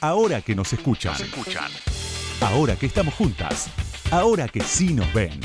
[0.00, 1.14] Ahora que nos escuchan.
[2.40, 3.68] Ahora que estamos juntas.
[4.10, 5.40] Ahora que sí nos ven.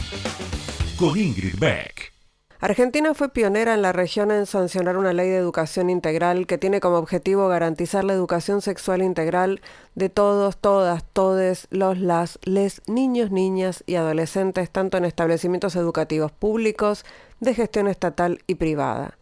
[0.98, 2.16] Con Ingrid Beck.
[2.62, 6.80] Argentina fue pionera en la región en sancionar una ley de educación integral que tiene
[6.80, 9.62] como objetivo garantizar la educación sexual integral
[9.94, 16.32] de todos, todas, todes, los, las, les, niños, niñas y adolescentes, tanto en establecimientos educativos
[16.32, 17.06] públicos,
[17.40, 19.18] de gestión estatal y privada.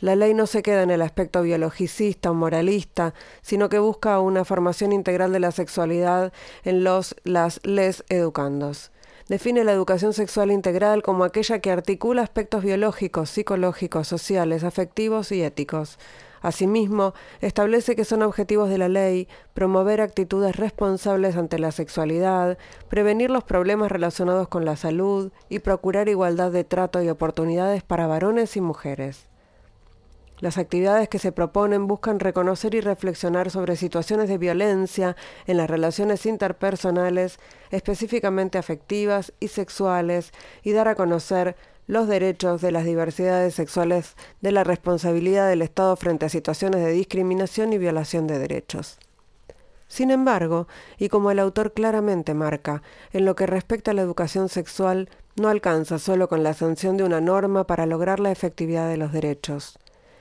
[0.00, 4.44] La ley no se queda en el aspecto biologicista o moralista, sino que busca una
[4.44, 8.92] formación integral de la sexualidad en los, las, les educandos.
[9.28, 15.42] Define la educación sexual integral como aquella que articula aspectos biológicos, psicológicos, sociales, afectivos y
[15.42, 15.98] éticos.
[16.40, 22.56] Asimismo, establece que son objetivos de la ley promover actitudes responsables ante la sexualidad,
[22.88, 28.06] prevenir los problemas relacionados con la salud y procurar igualdad de trato y oportunidades para
[28.06, 29.27] varones y mujeres.
[30.40, 35.68] Las actividades que se proponen buscan reconocer y reflexionar sobre situaciones de violencia en las
[35.68, 40.32] relaciones interpersonales, específicamente afectivas y sexuales,
[40.62, 41.56] y dar a conocer
[41.88, 46.92] los derechos de las diversidades sexuales de la responsabilidad del Estado frente a situaciones de
[46.92, 48.98] discriminación y violación de derechos.
[49.88, 52.82] Sin embargo, y como el autor claramente marca,
[53.12, 57.04] en lo que respecta a la educación sexual, no alcanza solo con la sanción de
[57.04, 59.78] una norma para lograr la efectividad de los derechos.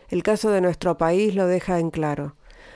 [0.10, 2.36] El caso de nuestro país lo deja en claro.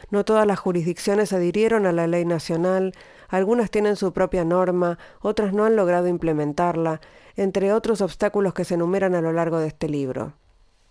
[0.09, 2.93] No todas las jurisdicciones adhirieron a la ley nacional,
[3.29, 6.99] algunas tienen su propia norma, otras no han logrado implementarla,
[7.37, 10.33] entre otros obstáculos que se enumeran a lo largo de este libro.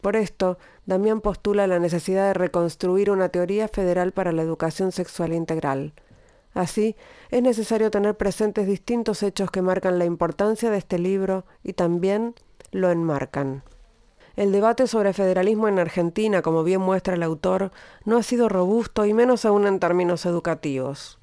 [0.00, 5.34] Por esto, Damián postula la necesidad de reconstruir una teoría federal para la educación sexual
[5.34, 5.92] integral.
[6.54, 6.96] Así,
[7.30, 12.34] es necesario tener presentes distintos hechos que marcan la importancia de este libro y también
[12.72, 13.62] lo enmarcan.
[14.40, 17.72] El debate sobre federalismo en Argentina, como bien muestra el autor,
[18.06, 21.18] no ha sido robusto y menos aún en términos educativos.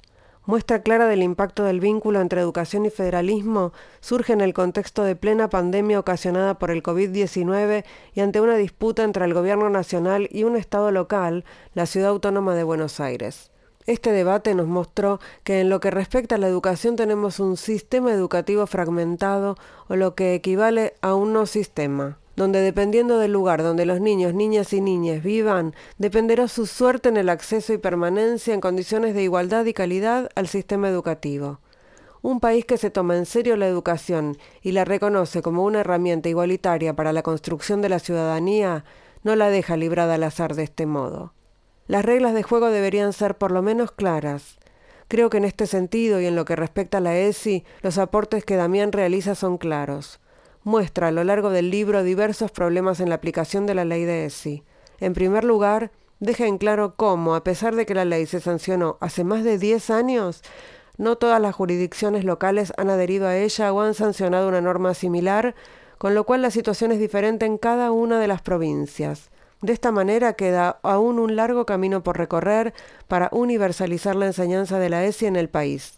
[0.46, 5.16] Muestra clara del impacto del vínculo entre educación y federalismo surge en el contexto de
[5.16, 7.84] plena pandemia ocasionada por el COVID-19
[8.14, 11.44] y ante una disputa entre el gobierno nacional y un Estado local,
[11.74, 13.50] la ciudad autónoma de Buenos Aires.
[13.86, 18.12] Este debate nos mostró que en lo que respecta a la educación tenemos un sistema
[18.12, 19.56] educativo fragmentado
[19.88, 24.32] o lo que equivale a un no sistema donde dependiendo del lugar donde los niños,
[24.32, 29.24] niñas y niñas vivan, dependerá su suerte en el acceso y permanencia en condiciones de
[29.24, 31.58] igualdad y calidad al sistema educativo.
[32.22, 36.28] Un país que se toma en serio la educación y la reconoce como una herramienta
[36.28, 38.84] igualitaria para la construcción de la ciudadanía,
[39.24, 41.32] no la deja librada al azar de este modo.
[41.88, 44.58] Las reglas de juego deberían ser por lo menos claras.
[45.08, 48.44] Creo que en este sentido y en lo que respecta a la ESI, los aportes
[48.44, 50.20] que Damián realiza son claros
[50.68, 54.26] muestra a lo largo del libro diversos problemas en la aplicación de la ley de
[54.26, 54.62] ESI.
[55.00, 55.90] En primer lugar,
[56.20, 59.58] deja en claro cómo, a pesar de que la ley se sancionó hace más de
[59.58, 60.42] 10 años,
[60.98, 65.54] no todas las jurisdicciones locales han adherido a ella o han sancionado una norma similar,
[65.96, 69.30] con lo cual la situación es diferente en cada una de las provincias.
[69.62, 72.74] De esta manera queda aún un largo camino por recorrer
[73.08, 75.94] para universalizar la enseñanza de la ESI en el país.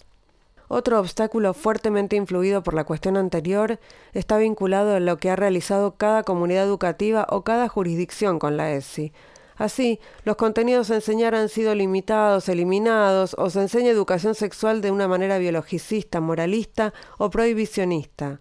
[0.73, 3.81] Otro obstáculo fuertemente influido por la cuestión anterior
[4.13, 8.71] está vinculado a lo que ha realizado cada comunidad educativa o cada jurisdicción con la
[8.71, 9.13] ESI.
[9.57, 14.93] Así, los contenidos a enseñar han sido limitados, eliminados, o se enseña educación sexual de
[14.93, 18.41] una manera biologicista, moralista o prohibicionista.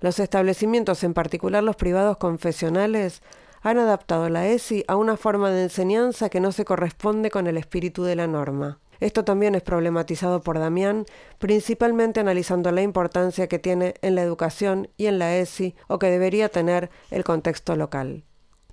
[0.00, 3.22] Los establecimientos, en particular los privados confesionales,
[3.62, 7.56] han adaptado la ESI a una forma de enseñanza que no se corresponde con el
[7.56, 8.80] espíritu de la norma.
[9.00, 11.06] Esto también es problematizado por Damián,
[11.38, 16.10] principalmente analizando la importancia que tiene en la educación y en la ESI o que
[16.10, 18.24] debería tener el contexto local.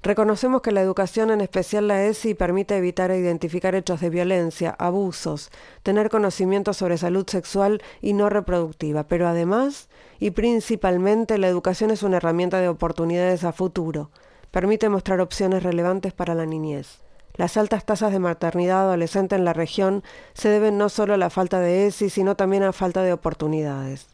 [0.03, 4.69] Reconocemos que la educación, en especial la ESI, permite evitar e identificar hechos de violencia,
[4.77, 5.49] abusos,
[5.81, 9.89] tener conocimiento sobre salud sexual y no reproductiva, pero además
[10.19, 14.11] y principalmente la educación es una herramienta de oportunidades a futuro,
[14.51, 17.06] permite mostrar opciones relevantes para la niñez.
[17.37, 20.03] Las altas tasas de maternidad adolescente en la región
[20.33, 24.07] se deben no solo a la falta de ESI, sino también a falta de oportunidades.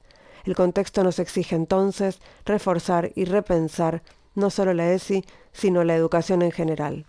[0.44, 4.04] El contexto nos exige entonces reforzar y repensar
[4.36, 5.24] no solo la ESI,
[5.54, 7.06] sino la educación en general.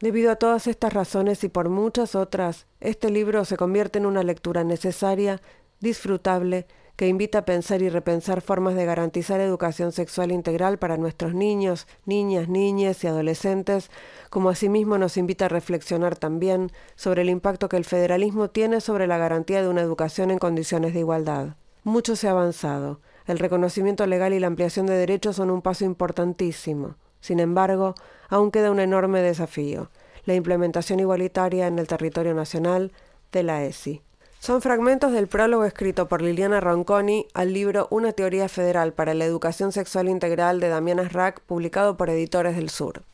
[0.00, 4.22] Debido a todas estas razones y por muchas otras, este libro se convierte en una
[4.22, 5.42] lectura necesaria,
[5.80, 11.34] disfrutable que invita a pensar y repensar formas de garantizar educación sexual integral para nuestros
[11.34, 13.90] niños, niñas, niñas y adolescentes,
[14.30, 19.06] como asimismo nos invita a reflexionar también sobre el impacto que el federalismo tiene sobre
[19.06, 21.56] la garantía de una educación en condiciones de igualdad.
[21.82, 23.00] Mucho se ha avanzado.
[23.26, 26.96] El reconocimiento legal y la ampliación de derechos son un paso importantísimo.
[27.20, 27.94] Sin embargo,
[28.28, 29.90] aún queda un enorme desafío,
[30.26, 32.92] la implementación igualitaria en el territorio nacional,
[33.32, 34.02] de la ESI.
[34.44, 39.24] Son fragmentos del prólogo escrito por Liliana Ronconi al libro Una teoría federal para la
[39.24, 43.04] educación sexual integral de Damián Rack, publicado por Editores del Sur.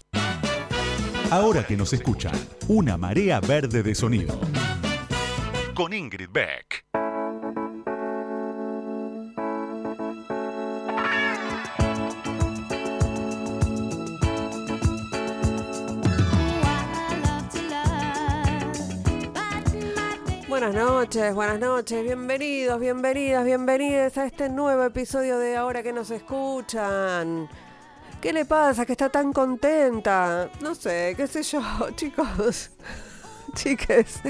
[1.31, 2.33] Ahora que nos escuchan,
[2.67, 4.41] una marea verde de sonido.
[5.73, 6.85] Con Ingrid Beck.
[20.61, 26.11] Buenas noches, buenas noches, bienvenidos, bienvenidas, bienvenidas a este nuevo episodio de Ahora que nos
[26.11, 27.49] escuchan.
[28.21, 28.85] ¿Qué le pasa?
[28.85, 30.51] Que está tan contenta.
[30.61, 31.63] No sé, qué sé yo,
[31.97, 32.73] chicos,
[33.55, 34.21] chiques.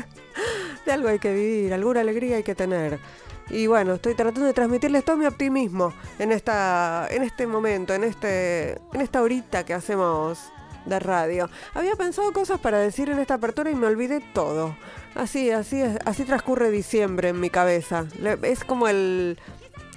[0.86, 3.00] De algo hay que vivir, alguna alegría hay que tener.
[3.48, 8.04] Y bueno, estoy tratando de transmitirles todo mi optimismo en esta, en este momento, en
[8.04, 10.38] este, en esta horita que hacemos
[10.86, 11.48] de radio.
[11.74, 14.76] Había pensado cosas para decir en esta apertura y me olvidé todo.
[15.14, 18.06] Así, así, así transcurre diciembre en mi cabeza.
[18.42, 19.38] Es como el,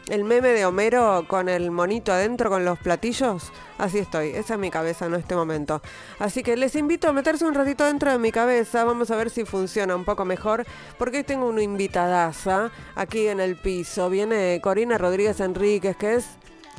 [0.09, 3.51] el meme de Homero con el monito adentro con los platillos.
[3.77, 5.81] Así estoy, esa es mi cabeza en este momento.
[6.19, 8.83] Así que les invito a meterse un ratito dentro de mi cabeza.
[8.83, 10.65] Vamos a ver si funciona un poco mejor.
[10.97, 14.09] Porque hoy tengo una invitadaza aquí en el piso.
[14.09, 16.25] Viene Corina Rodríguez Enríquez, que es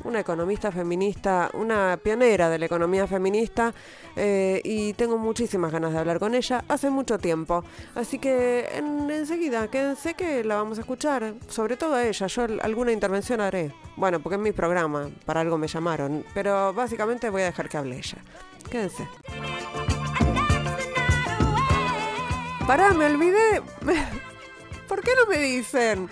[0.04, 3.74] una economista feminista, una pionera de la economía feminista,
[4.16, 7.64] eh, y tengo muchísimas ganas de hablar con ella hace mucho tiempo.
[7.94, 12.26] Así que en, enseguida, quédense que la vamos a escuchar, sobre todo a ella.
[12.26, 13.72] Yo alguna intervención haré.
[13.96, 17.76] Bueno, porque es mi programa, para algo me llamaron, pero básicamente voy a dejar que
[17.76, 18.18] hable ella.
[18.70, 19.06] Quédense.
[22.66, 23.62] Pará, me olvidé.
[24.88, 26.08] ¿Por qué no me dicen?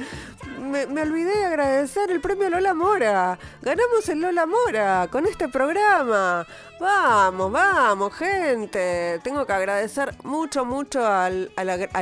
[0.59, 3.39] Me, olvidé de agradecer el premio Lola Mora.
[3.61, 6.47] Ganamos el Lola Mora con este programa.
[6.83, 9.21] Vamos, vamos, gente.
[9.23, 11.49] Tengo que agradecer mucho, mucho al,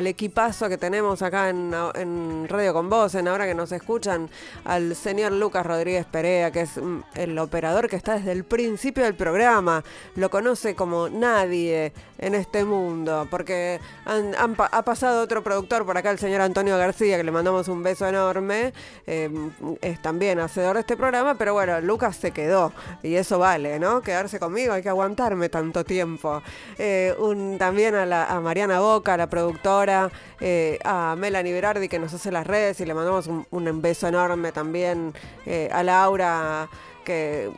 [0.07, 4.31] equipazo que tenemos acá en, Radio Con Voz, en ahora que nos escuchan,
[4.65, 9.05] al señor Lucas Rodríguez Perea, que es mm, el operador que está desde el principio
[9.05, 9.85] del programa.
[10.17, 16.19] Lo conoce como nadie en este mundo, porque ha pasado otro productor por acá, el
[16.19, 18.73] señor Antonio García, que le mandamos un beso enorme
[19.11, 19.51] Em,
[19.81, 22.73] es también hacedor de este programa, pero bueno, Lucas se quedó
[23.03, 24.03] y eso vale, ¿no?
[24.03, 26.43] Quedarse conmigo, hay que aguantarme tanto tiempo.
[26.79, 27.15] Eh,
[27.59, 32.81] también a, Mariana Boca, la productora, eh, a Melanie Berardi que nos hace las redes
[32.81, 35.13] y le mandamos un, un beso enorme también
[35.47, 36.69] eh, a Laura
[37.05, 37.51] que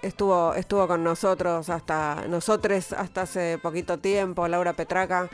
[0.00, 5.28] estuvo, estuvo con nosotros hasta nosotros hasta hace poquito tiempo, Laura Petraca.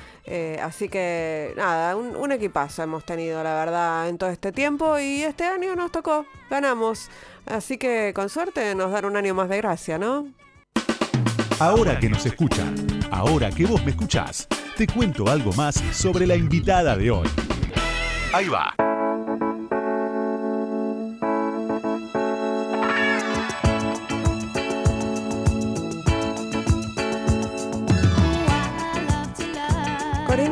[0.60, 4.98] Así que nada, un, un, equipazo hemos tenido, la verdad, en todo este tiempo.
[4.98, 7.08] Y este año nos tocó, ganamos.
[7.46, 10.28] Así que con suerte nos dan un año más de gracia, ¿no?
[11.60, 12.74] Ahora que nos escuchan,
[13.10, 14.48] ahora que vos me escuchás,
[14.78, 17.28] te cuento algo más sobre la invitada de hoy.
[18.32, 18.79] Ahí va.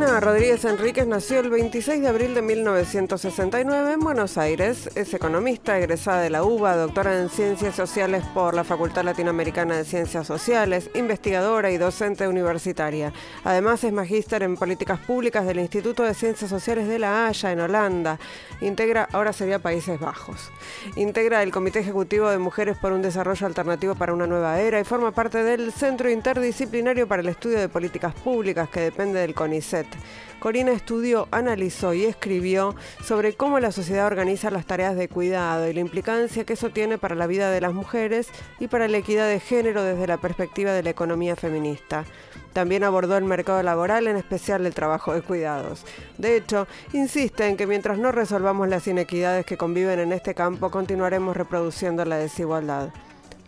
[0.08, 4.88] Rodríguez Enríquez nació el 26 de abril de 1969 en Buenos Aires.
[4.94, 9.84] Es economista, egresada de la UBA, doctora en Ciencias Sociales por la Facultad Latinoamericana de
[9.84, 13.12] Ciencias Sociales, investigadora y docente universitaria.
[13.44, 17.60] Además es magíster en Políticas Públicas del Instituto de Ciencias Sociales de La Haya, en
[17.60, 18.18] Holanda.
[18.62, 20.50] Integra, ahora sería Países Bajos.
[20.96, 24.84] Integra el Comité Ejecutivo de Mujeres por un Desarrollo Alternativo para una Nueva Era y
[24.84, 29.97] forma parte del Centro Interdisciplinario para el Estudio de Políticas Públicas que depende del CONICET
[30.38, 35.72] Corina estudió, analizó y escribió sobre cómo la sociedad organiza las tareas de cuidado y
[35.72, 38.28] la implicancia que eso tiene para la vida de las mujeres
[38.60, 42.04] y para la equidad de género desde la perspectiva de la economía feminista.
[42.52, 45.84] También abordó el mercado laboral, en especial el trabajo de cuidados.
[46.16, 50.70] De hecho, insiste en que mientras no resolvamos las inequidades que conviven en este campo,
[50.70, 52.90] continuaremos reproduciendo la desigualdad.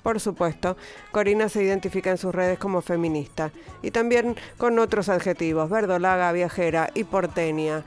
[0.03, 0.77] Por supuesto,
[1.13, 3.51] Corina se identifica en sus redes como feminista
[3.83, 7.85] y también con otros adjetivos, verdolaga, viajera y porteña.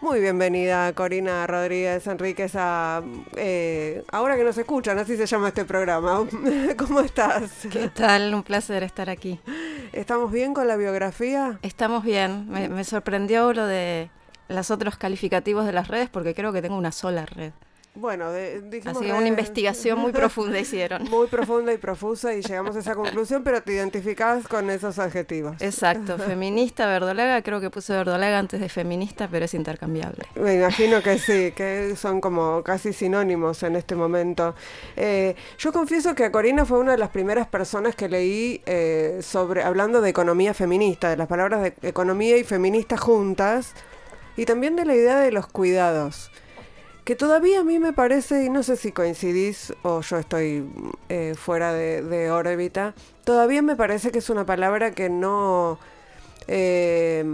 [0.00, 3.02] Muy bienvenida, Corina Rodríguez Enríquez, a
[3.36, 6.26] eh, Ahora que nos escuchan, así se llama este programa.
[6.78, 7.66] ¿Cómo estás?
[7.70, 8.32] ¿Qué tal?
[8.32, 9.38] Un placer estar aquí.
[9.92, 11.58] ¿Estamos bien con la biografía?
[11.60, 12.48] Estamos bien.
[12.48, 14.08] Me, me sorprendió lo de
[14.48, 17.52] los otros calificativos de las redes porque creo que tengo una sola red.
[17.94, 21.02] Bueno, dijimos Así que una investigación muy profunda hicieron.
[21.10, 25.56] Muy profunda y profusa y llegamos a esa conclusión, pero te identificás con esos adjetivos.
[25.60, 30.24] Exacto, feminista, verdolaga, creo que puse verdolaga antes de feminista, pero es intercambiable.
[30.36, 34.54] Me imagino que sí, que son como casi sinónimos en este momento.
[34.96, 39.18] Eh, yo confieso que a Corina fue una de las primeras personas que leí eh,
[39.20, 43.74] sobre, hablando de economía feminista, de las palabras de economía y feminista juntas
[44.36, 46.30] y también de la idea de los cuidados,
[47.10, 50.64] que todavía a mí me parece, y no sé si coincidís o yo estoy
[51.08, 55.80] eh, fuera de, de órbita, todavía me parece que es una palabra que no...
[56.46, 57.24] Eh,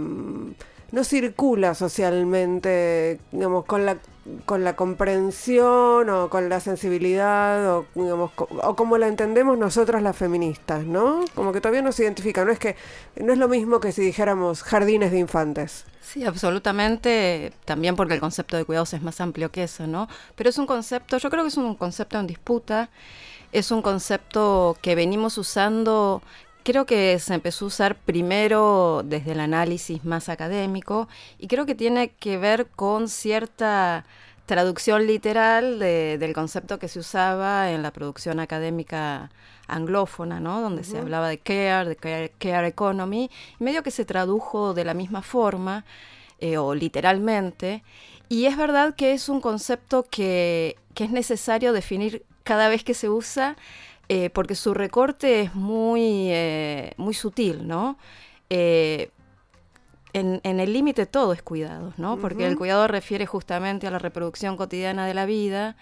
[0.91, 3.97] no circula socialmente, digamos, con la
[4.45, 10.17] con la comprensión o con la sensibilidad o, digamos, o como la entendemos nosotras las
[10.17, 11.23] feministas, ¿no?
[11.33, 12.75] Como que todavía no se identifica, no es que
[13.15, 15.85] no es lo mismo que si dijéramos jardines de infantes.
[16.01, 20.07] Sí, absolutamente, también porque el concepto de cuidados es más amplio que eso, ¿no?
[20.35, 22.89] Pero es un concepto, yo creo que es un concepto en disputa,
[23.51, 26.21] es un concepto que venimos usando
[26.67, 31.07] creo que se empezó a usar primero desde el análisis más académico
[31.39, 34.03] y creo que tiene que ver con cierta
[34.45, 39.31] traducción literal del concepto que se usaba en la producción académica
[39.69, 40.59] anglófona, ¿no?
[40.59, 43.31] Donde se hablaba de care, de care, economy,
[43.61, 45.85] y medio que se tradujo de la misma forma
[46.41, 47.81] eh, o literalmente.
[48.27, 52.93] Y es verdad que es un concepto que, que es necesario definir cada vez que
[52.93, 53.55] se usa
[54.09, 57.97] eh, porque su recorte es muy, eh, muy sutil, ¿no?
[58.49, 59.11] Eh,
[60.13, 62.17] en, el límite todo es cuidado, ¿no?
[62.17, 65.75] Porque el cuidado refiere justamente a la reproducción cotidiana de la vida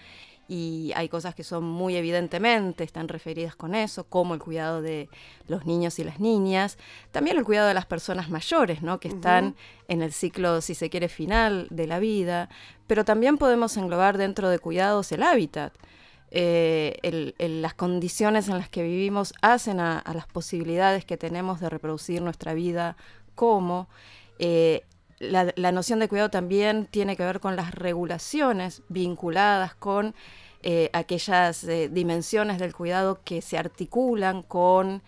[0.48, 5.08] y hay cosas que son muy evidentemente, están referidas con eso, como el cuidado de
[5.48, 6.78] los niños y las niñas,
[7.12, 9.00] también el cuidado de las personas mayores, ¿no?
[9.00, 9.56] que están
[9.88, 12.48] en el ciclo, si se quiere, final de la vida,
[12.86, 15.72] pero también podemos englobar dentro de cuidados el hábitat.
[16.30, 22.22] Eh, las condiciones en las que vivimos hacen a, las posibilidades que tenemos de reproducir
[22.22, 22.96] nuestra vida
[23.34, 23.88] como.
[24.38, 24.82] Eh,
[25.18, 30.14] la, noción de cuidado también tiene que ver con las regulaciones vinculadas con
[30.62, 35.02] eh, aquellas dimensiones del cuidado que se articulan con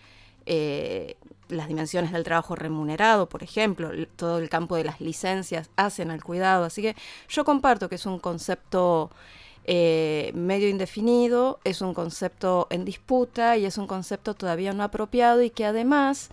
[0.46, 6.22] las dimensiones del trabajo remunerado, por ejemplo, todo el campo de las licencias hacen al
[6.22, 6.64] cuidado.
[6.64, 6.96] Así que
[7.28, 9.10] yo comparto que es un concepto
[9.70, 15.42] eh, medio indefinido, es un concepto en disputa y es un concepto todavía no apropiado
[15.42, 16.30] y que además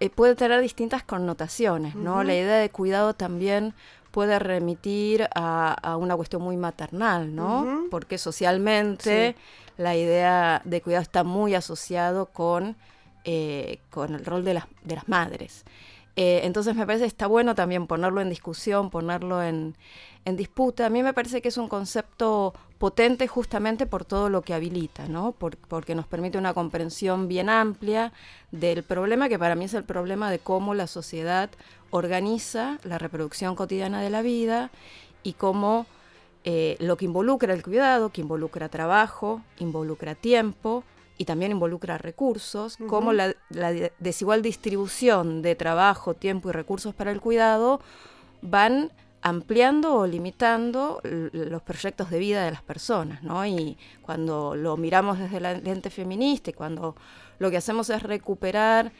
[0.00, 2.22] eh, puede tener distintas connotaciones, ¿no?
[2.24, 3.72] La idea de cuidado también
[4.10, 7.86] puede remitir a, una cuestión muy maternal, ¿no?
[7.90, 9.34] Porque socialmente
[9.78, 12.76] la idea de cuidado está muy asociado con,
[13.24, 15.64] eh, con el rol de las, de las madres.
[16.20, 19.76] Entonces me parece que está bueno también ponerlo en discusión, ponerlo en,
[20.24, 24.52] disputa, a mí me parece que es un concepto potente justamente por todo lo que
[24.52, 25.32] habilita, ¿no?
[25.32, 28.12] porque nos permite una comprensión bien amplia
[28.50, 31.48] del problema, que para mí es el problema de cómo la sociedad
[31.90, 34.70] organiza la reproducción cotidiana de la vida
[35.22, 35.86] y cómo
[36.44, 40.84] eh, lo que involucra el cuidado, que involucra trabajo, involucra tiempo
[41.18, 43.34] y también involucra recursos, cómo la
[43.98, 47.80] desigual distribución de trabajo, tiempo y recursos para el cuidado
[48.40, 53.44] van ampliando o limitando los proyectos de vida de las personas, ¿no?
[53.44, 56.94] Y cuando lo miramos desde la lente feminista y cuando
[57.40, 58.92] lo que hacemos es recuperar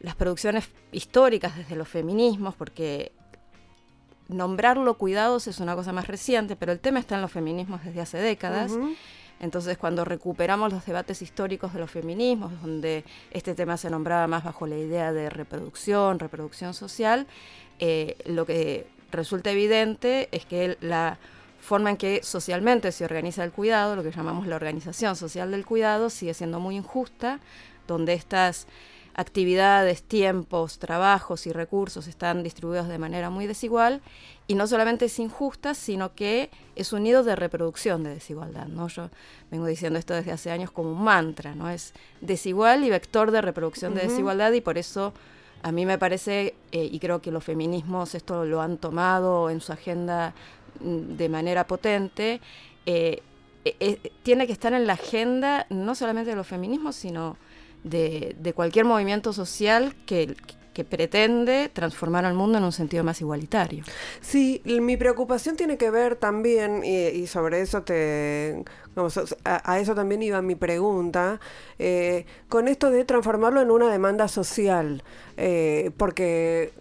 [0.00, 3.12] las producciones históricas desde los feminismos, porque
[4.28, 8.00] nombrarlo cuidados es una cosa más reciente, pero el tema está en los feminismos desde
[8.00, 8.72] hace décadas.
[9.40, 14.44] Entonces, cuando recuperamos los debates históricos de los feminismos, donde este tema se nombraba más
[14.44, 17.26] bajo la idea de reproducción, reproducción social,
[17.78, 21.18] eh, lo que resulta evidente es que la
[21.60, 25.64] forma en que socialmente se organiza el cuidado, lo que llamamos la organización social del
[25.64, 27.40] cuidado, sigue siendo muy injusta,
[27.86, 28.66] donde estas
[29.18, 34.00] actividades, tiempos, trabajos y recursos están distribuidos de manera muy desigual
[34.46, 38.68] y no solamente es injusta, sino que es un nido de reproducción de desigualdad.
[38.68, 38.86] ¿no?
[38.86, 39.10] Yo
[39.50, 41.68] vengo diciendo esto desde hace años como un mantra, ¿no?
[41.68, 45.12] es desigual y vector de reproducción de desigualdad y por eso
[45.64, 49.60] a mí me parece, eh, y creo que los feminismos esto lo han tomado en
[49.60, 50.32] su agenda
[50.78, 52.40] mm, de manera potente,
[52.86, 53.20] eh,
[53.64, 57.36] eh, tiene que estar en la agenda no solamente de los feminismos, sino
[57.84, 60.34] de, cualquier movimiento social que,
[60.78, 63.82] que pretende transformar al mundo en un sentido más igualitario.
[64.20, 68.62] Sí, mi preocupación tiene que ver también, y, sobre eso te...
[69.44, 71.40] a, eso también iba mi pregunta,
[71.80, 75.02] eh, con esto de transformarlo en una demanda social,
[75.36, 76.72] eh, porque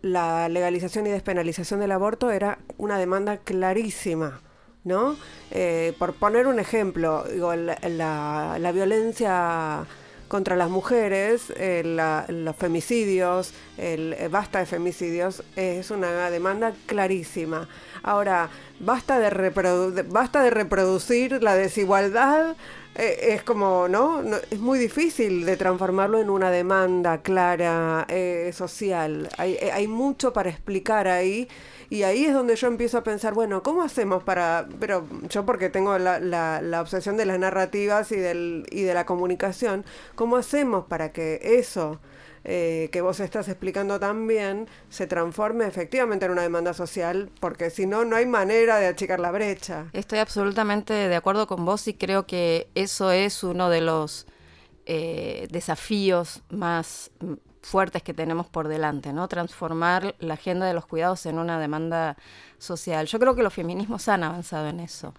[0.00, 4.42] la legalización y despenalización del aborto era una demanda clarísima.
[4.84, 5.16] ¿No?
[5.50, 9.86] Eh, por poner un ejemplo, digo, la, la violencia
[10.28, 11.52] contra las mujeres,
[12.28, 17.68] los femicidios, el eh, basta de femicidios, es una demanda clarísima.
[18.02, 22.54] Ahora, basta de, basta de reproducir la desigualdad
[22.98, 24.22] eh, es como, ¿no?
[24.50, 29.28] Es muy difícil de transformarlo en una demanda clara, eh, social.
[29.38, 31.48] Hay, eh, hay mucho para explicar ahí.
[31.90, 34.68] Y ahí es donde yo empiezo a pensar, bueno, ¿cómo hacemos para...?
[34.78, 39.06] Pero yo porque tengo la, la, obsesión de las narrativas y, del, y de la
[39.06, 41.98] comunicación, ¿cómo hacemos para que eso
[42.44, 47.86] eh, que vos estás explicando también se transforme efectivamente en una demanda social, porque si
[47.86, 49.86] no, no hay manera de achicar la brecha.
[49.92, 54.26] Estoy absolutamente de acuerdo con vos y creo que eso es uno de los
[54.86, 57.10] eh, desafíos más
[57.62, 59.28] fuertes que tenemos por delante, ¿no?
[59.28, 62.16] Transformar la agenda de los cuidados en una demanda
[62.58, 63.06] social.
[63.06, 65.14] Yo creo que los feminismos han avanzado en eso.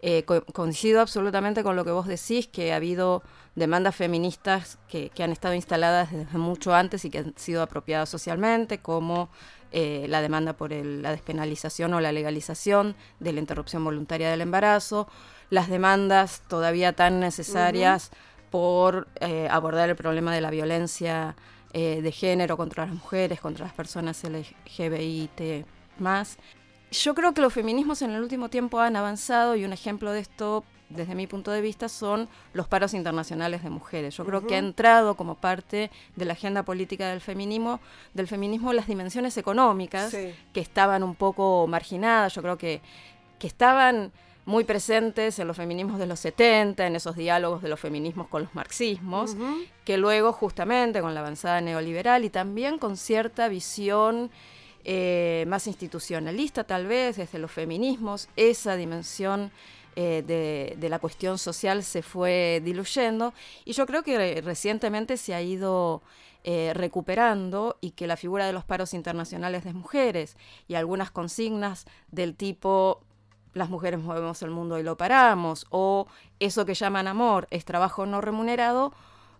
[0.00, 3.22] Eh, coincido absolutamente con lo que vos decís, que ha habido
[3.54, 8.78] demandas feministas que, han estado instaladas desde mucho antes y que han sido apropiadas socialmente,
[8.78, 9.30] como
[9.70, 15.08] eh, la demanda por la despenalización o la legalización de la interrupción voluntaria del embarazo,
[15.50, 18.10] las demandas todavía tan necesarias
[18.50, 21.36] por eh, abordar el problema de la violencia
[21.74, 25.64] eh, de género contra las mujeres, contra las personas LGBTI
[25.98, 26.36] más.
[26.90, 30.20] Yo creo que los feminismos en el último tiempo han avanzado y un ejemplo de
[30.20, 34.14] esto, desde mi punto de vista, son los paros internacionales de mujeres.
[34.18, 37.80] Yo creo que ha entrado como parte de la agenda política del feminismo,
[38.12, 42.34] del feminismo las dimensiones económicas que estaban un poco marginadas.
[42.34, 42.82] Yo creo que,
[43.38, 44.12] que estaban
[44.44, 48.42] muy presentes en los feminismos de los 70, en esos diálogos de los feminismos con
[48.42, 49.36] los marxismos,
[49.84, 54.30] que luego justamente con la avanzada neoliberal y también con cierta visión
[54.84, 59.52] eh, más institucionalista tal vez desde los feminismos, esa dimensión
[59.94, 60.24] eh,
[60.76, 63.32] de, la cuestión social se fue diluyendo.
[63.64, 66.02] Y yo creo que recientemente se ha ido
[66.42, 71.86] eh, recuperando y que la figura de los paros internacionales de mujeres y algunas consignas
[72.10, 73.02] del tipo
[73.54, 76.06] las mujeres movemos el mundo y lo paramos, o
[76.40, 78.92] eso que llaman amor es trabajo no remunerado,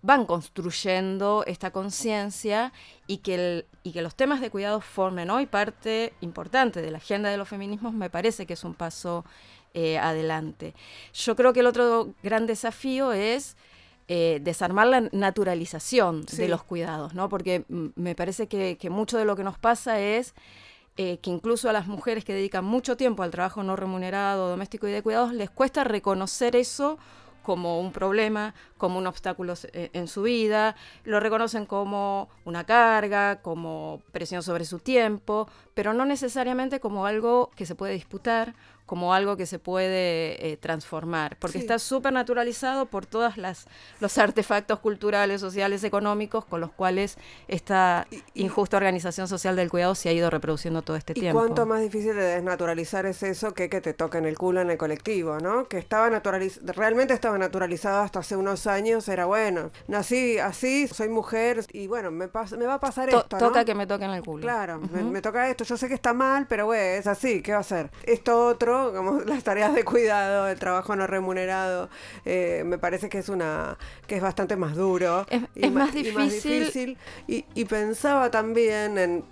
[0.03, 2.73] van construyendo esta conciencia
[3.07, 7.31] y, que y que los temas de cuidado formen hoy parte importante de la agenda
[7.31, 9.25] de los feminismos, me parece que es un paso
[9.75, 10.75] eh, adelante.
[11.15, 13.57] Yo creo que el otro gran desafío es
[14.09, 17.29] eh, desarmar la naturalización de los cuidados, ¿no?
[17.29, 20.35] porque me parece que, que mucho de lo que nos pasa es
[20.97, 24.87] eh, que incluso a las mujeres que dedican mucho tiempo al trabajo no remunerado, doméstico
[24.89, 26.99] y de cuidados, les cuesta reconocer eso
[27.43, 33.43] como un problema, como un obstáculo eh, en su vida, lo reconocen como una carga,
[33.43, 38.55] como presión sobre su tiempo, pero no necesariamente como algo que se puede disputar
[38.87, 43.35] como algo que se puede eh, transformar, porque está súper naturalizado por todos
[44.01, 47.17] los artefactos culturales, sociales, económicos con los cuales
[47.49, 51.39] esta injusta organización social del cuidado se ha ido reproduciendo todo este y tiempo.
[51.41, 54.77] cuánto más difícil de desnaturalizar es eso que que te toquen el culo en el
[54.77, 55.67] colectivo, ¿no?
[55.67, 61.09] Que estaba naturalizado, realmente estaba naturalizado hasta hace unos años, era bueno, nací así, soy
[61.09, 64.43] mujer y bueno, me, me va a pasar esto, Toca que me toquen el culo.
[64.43, 67.53] Claro, me, me toca esto, yo sé que está mal, pero bueno, es así, ¿qué
[67.53, 67.91] va a hacer?
[68.03, 71.89] Esto otro como las tareas de cuidado, el trabajo no remunerado,
[72.25, 75.27] eh, me parece que es una que es bastante más duro.
[75.55, 76.97] Es, más, difícil.
[77.27, 79.25] Y, y, pensaba también en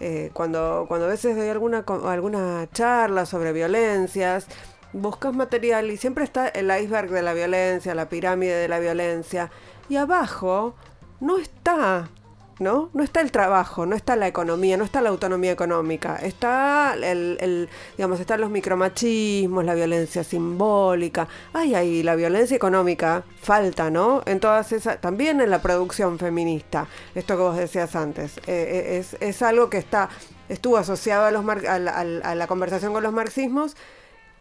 [0.00, 4.46] eh, cuando, cuando a veces doy alguna, alguna charla sobre violencias,
[4.92, 9.50] buscas material y siempre está el iceberg de la violencia, la pirámide de la violencia,
[9.88, 10.74] y abajo
[11.20, 12.08] no está
[12.58, 12.90] ¿no?
[12.94, 17.68] No está el trabajo, no está la economía, no está la autonomía económica, está el,
[17.96, 24.22] digamos, están los micromachismos, la violencia simbólica, ay, ay, la violencia económica falta, ¿no?
[24.26, 28.98] En todas esas, también en la producción feminista, esto que vos decías antes, eh, eh,
[28.98, 30.08] es, es, algo que está,
[30.48, 33.76] estuvo asociado a, los a, a la conversación con los marxismos,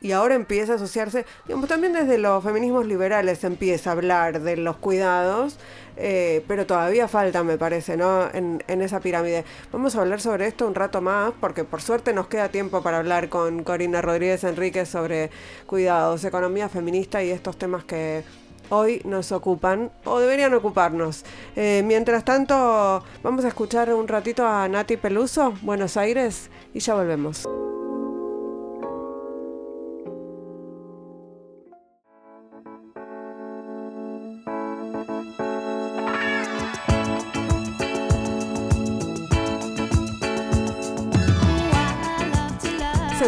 [0.01, 4.57] y ahora empieza a asociarse, digamos, también desde los feminismos liberales empieza a hablar de
[4.57, 5.57] los cuidados,
[5.97, 8.29] eh, pero todavía falta, me parece, ¿no?
[8.33, 9.45] En, esa pirámide.
[9.71, 12.99] Vamos a hablar sobre esto un rato más, porque por suerte nos queda tiempo para
[12.99, 15.31] hablar con Corina Rodríguez Enríquez sobre
[15.65, 18.23] cuidados, economía feminista y estos temas que
[18.69, 21.23] hoy nos ocupan o deberían ocuparnos.
[21.55, 26.95] Eh, mientras tanto, vamos a escuchar un ratito a Nati Peluso, Buenos Aires, y ya
[26.95, 27.47] volvemos.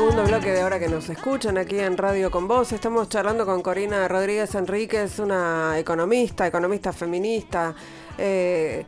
[0.07, 2.71] Segundo bloque de ahora que nos escuchan aquí en Radio con Vos.
[2.71, 7.75] Estamos charlando con Corina Rodríguez Enríquez, una economista, economista feminista,
[8.17, 8.85] eh,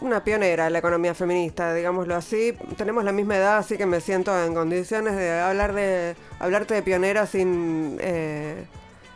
[0.00, 2.56] una pionera en la economía feminista, digámoslo así.
[2.76, 6.82] Tenemos la misma edad, así que me siento en condiciones de hablar de hablarte de
[6.82, 7.98] pionera sin...
[8.00, 8.66] Eh,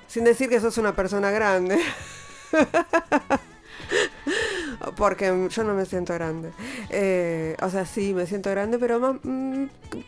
[0.06, 1.80] Sin decir que sos una persona grande.
[4.94, 6.52] Porque yo no me siento grande.
[6.90, 9.64] Eh, o sea, sí, me siento grande, pero más mm,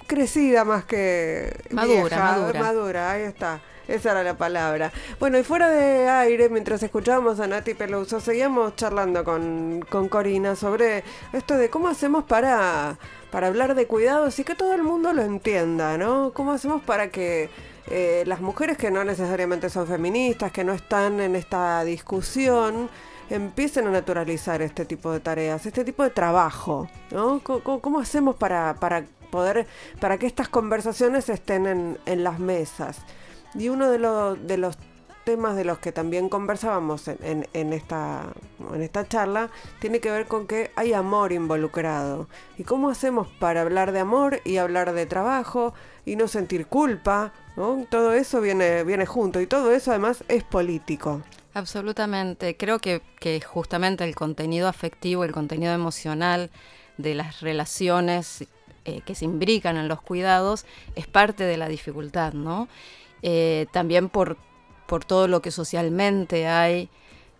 [0.06, 2.60] crecida más que madura, madura.
[2.60, 3.60] Madura, ahí está.
[3.88, 4.92] Esa era la palabra.
[5.18, 10.54] Bueno, y fuera de aire, mientras escuchábamos a Nati Peluso, seguíamos charlando con, con Corina
[10.56, 12.98] sobre esto de cómo hacemos para,
[13.30, 16.32] para hablar de cuidados y que todo el mundo lo entienda, ¿no?
[16.34, 17.48] ¿Cómo hacemos para que
[17.90, 22.90] eh, las mujeres que no necesariamente son feministas, que no están en esta discusión,
[23.30, 27.40] empiecen a naturalizar este tipo de tareas, este tipo de trabajo, ¿no?
[27.40, 29.66] ¿Cómo, hacemos para, para poder,
[30.00, 32.98] para que estas conversaciones estén en, en las mesas?
[33.54, 34.78] Y uno de, los de los
[35.28, 38.32] temas de los que también conversábamos en, en, esta,
[38.72, 42.28] en esta charla tiene que ver con que hay amor involucrado.
[42.56, 45.74] ¿Y cómo hacemos para hablar de amor y hablar de trabajo
[46.06, 47.34] y no sentir culpa?
[47.56, 47.84] ¿no?
[47.90, 51.20] Todo eso viene, viene junto y todo eso además es político.
[51.58, 52.56] Absolutamente.
[52.56, 53.02] Creo que,
[53.44, 56.50] justamente el contenido afectivo, el contenido emocional
[56.98, 58.46] de las relaciones
[58.84, 62.68] eh, que se imbrican en los cuidados es parte de la dificultad, ¿no?
[63.22, 64.36] Eh, también por,
[64.86, 66.90] por todo lo que socialmente hay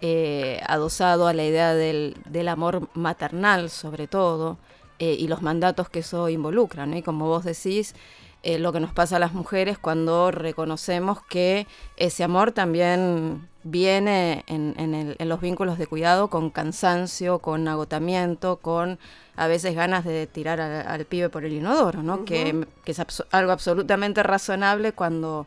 [0.01, 4.59] eh, adosado a la idea del, del amor maternal, sobre todo,
[4.99, 6.97] y los mandatos que eso involucra, ¿no?
[6.97, 7.95] Y como vos decís,
[8.43, 15.17] lo que nos pasa a las mujeres cuando reconocemos que ese amor también viene en,
[15.19, 18.99] los vínculos de cuidado con cansancio, con agotamiento, con
[19.37, 22.25] a veces ganas de tirar al, pibe por el inodoro, ¿no?
[22.25, 23.01] que, es
[23.31, 25.47] algo absolutamente razonable cuando,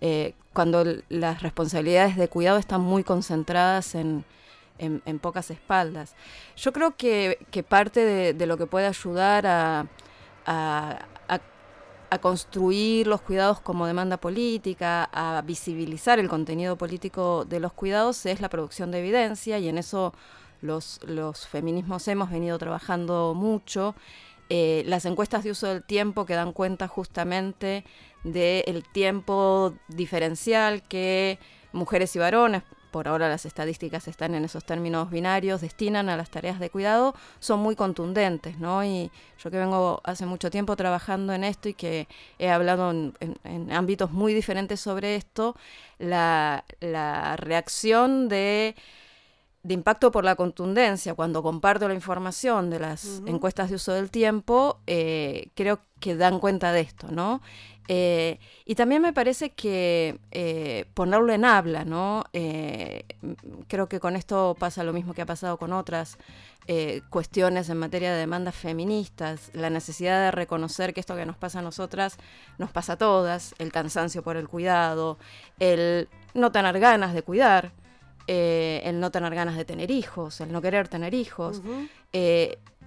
[0.00, 4.24] eh, cuando las responsabilidades de cuidado están muy concentradas en,
[5.20, 6.14] pocas espaldas.
[6.56, 9.86] Yo creo que, parte de, lo que puede ayudar a,
[10.46, 10.98] a
[12.18, 18.40] construir los cuidados como demanda política, a visibilizar el contenido político de los cuidados es
[18.40, 20.12] la producción de evidencia y en eso
[20.60, 23.94] los, los feminismos hemos venido trabajando mucho.
[24.48, 27.84] Eh, las encuestas de uso del tiempo que dan cuenta justamente
[28.24, 31.38] del tiempo diferencial que
[31.72, 32.62] mujeres y varones
[32.92, 37.14] por ahora las estadísticas están en esos términos binarios, destinan a las tareas de cuidado,
[37.40, 38.84] son muy contundentes, ¿no?
[38.84, 39.10] Y
[39.42, 42.06] yo que vengo hace mucho tiempo trabajando en esto y que
[42.38, 45.56] he hablado en, ámbitos muy diferentes sobre esto,
[45.98, 46.64] la,
[47.36, 48.76] reacción de
[49.62, 54.10] de impacto por la contundencia, cuando comparto la información de las encuestas de uso del
[54.10, 57.40] tiempo, eh, creo que dan cuenta de esto, ¿no?
[57.86, 62.24] Eh, y también me parece que eh, ponerlo en habla, ¿no?
[63.68, 66.18] Creo que con esto pasa lo mismo que ha pasado con otras
[67.10, 71.58] cuestiones en materia de demandas feministas, la necesidad de reconocer que esto que nos pasa
[71.58, 72.18] a nosotras
[72.56, 75.18] nos pasa a todas, el cansancio por el cuidado,
[75.58, 77.72] el no tener ganas de cuidar,
[78.26, 81.62] el no tener ganas de tener hijos, el no querer tener hijos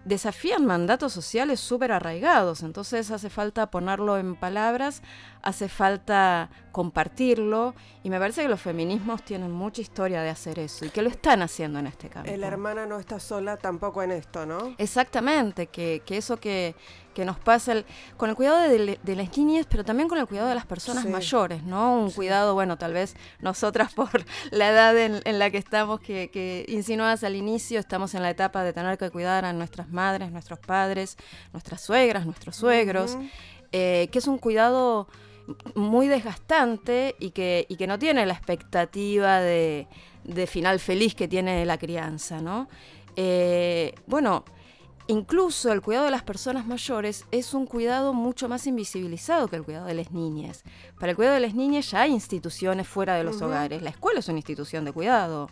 [0.06, 5.02] desafían mandatos sociales súper arraigados, entonces hace falta ponerlo en palabras,
[5.41, 10.86] hace falta compartirlo y me parece que los feminismos tienen mucha historia de hacer eso
[10.86, 12.32] y que lo están haciendo en este campo.
[12.38, 14.76] La hermana no está sola tampoco en esto, ¿no?
[14.78, 16.76] Exactamente, que, que eso que,
[17.15, 17.84] que, nos pasa
[18.17, 21.63] con el cuidado de, las niñas, pero también con el cuidado de las personas mayores,
[21.63, 21.97] ¿no?
[21.97, 26.65] Un cuidado, bueno, tal vez nosotras por la edad en, la que estamos, que, que
[26.67, 30.60] insinuadas al inicio, estamos en la etapa de tener que cuidar a nuestras madres, nuestros
[30.60, 31.17] padres,
[31.54, 33.17] nuestras suegras, nuestros suegros,
[33.71, 35.08] eh, que es un cuidado
[35.75, 39.88] muy desgastante y que, y que no tiene la expectativa de,
[40.47, 42.67] final feliz que tiene la crianza, ¿no?
[43.15, 44.43] Eh, bueno,
[45.08, 49.63] incluso el cuidado de las personas mayores es un cuidado mucho más invisibilizado que el
[49.63, 50.63] cuidado de las niñas.
[51.00, 53.82] Para el cuidado de las niñas ya hay instituciones fuera de los hogares.
[53.82, 55.50] La escuela es una institución de cuidado.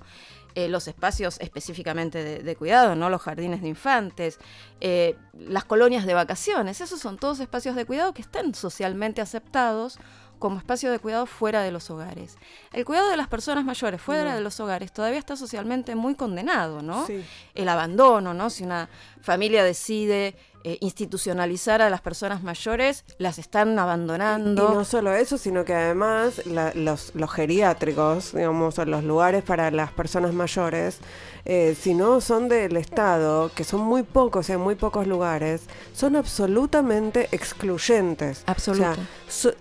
[0.55, 3.09] Eh, los espacios específicamente de, cuidado, ¿no?
[3.09, 4.37] Los jardines de infantes,
[4.81, 9.97] eh, las colonias de vacaciones, esos son todos espacios de cuidado que están socialmente aceptados
[10.43, 12.35] como espacio de cuidado fuera de los hogares.
[12.73, 16.81] El cuidado de las personas mayores fuera de los hogares todavía está socialmente muy condenado,
[16.81, 17.07] ¿no?
[17.55, 18.49] El abandono, ¿no?
[18.49, 18.89] Si una
[19.21, 24.69] familia decide eh, institucionalizar a las personas mayores, las están abandonando.
[24.71, 26.41] Y, no solo eso, sino que además
[26.75, 30.99] los, los, geriátricos, digamos, los lugares para las personas mayores,
[31.45, 36.15] eh, si no son del Estado, que son muy pocos en muy pocos lugares, son
[36.15, 38.43] absolutamente excluyentes.
[38.45, 39.03] Absolutamente.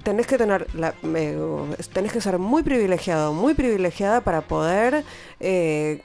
[0.05, 0.95] tenés que tener, la,
[1.93, 5.05] tenés que ser muy privilegiado, muy privilegiada para poder
[5.43, 6.01] eh,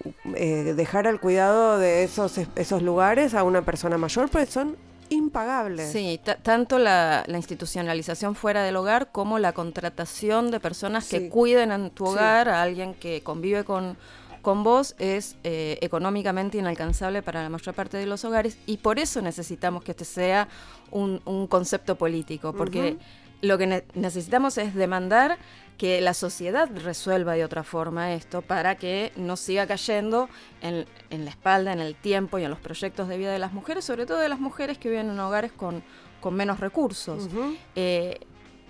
[0.76, 4.76] dejar al cuidado de esos, esos lugares a una persona mayor, pues son
[5.10, 5.91] impagables.
[5.91, 11.89] Sí, tanto la, institucionalización fuera del hogar como la contratación de personas que cuiden en
[11.91, 13.95] tu hogar a alguien que convive con,
[14.41, 19.00] con vos es eh, económicamente inalcanzable para la mayor parte de los hogares y por
[19.00, 20.47] eso necesitamos que este sea
[20.91, 22.97] un, concepto político, porque
[23.41, 25.38] lo que necesitamos es demandar
[25.77, 30.29] que la sociedad resuelva de otra forma esto para que no siga cayendo
[30.61, 33.85] en, la espalda, en el tiempo y en los proyectos de vida de las mujeres,
[33.85, 35.83] sobre todo de las mujeres que viven en hogares con,
[36.29, 37.29] menos recursos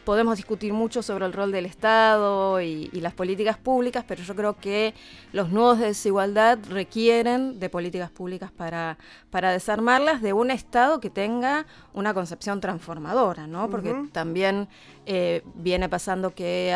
[0.08, 4.54] podemos discutir mucho sobre el rol del Estado y, las políticas públicas, pero yo creo
[4.56, 4.94] que
[5.34, 8.98] los nudos de desigualdad requieren de políticas públicas para,
[9.32, 13.70] para desarmarlas, de un Estado que tenga una concepción transformadora, ¿no?
[13.70, 14.70] Porque también
[15.06, 16.74] eh, viene pasando que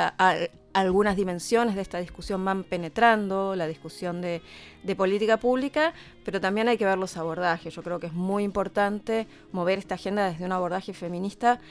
[0.73, 4.41] algunas dimensiones de esta discusión van penetrando, la discusión de,
[4.83, 5.93] de, política pública,
[6.25, 7.73] pero también hay que ver los abordajes.
[7.73, 11.61] Yo creo que es muy importante mover esta agenda desde un abordaje feminista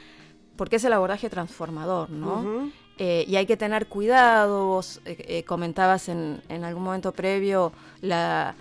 [0.57, 2.71] porque es el abordaje transformador, ¿no?
[2.99, 8.55] Eh, y hay que tener cuidados, eh, eh, comentabas en, algún momento previo la,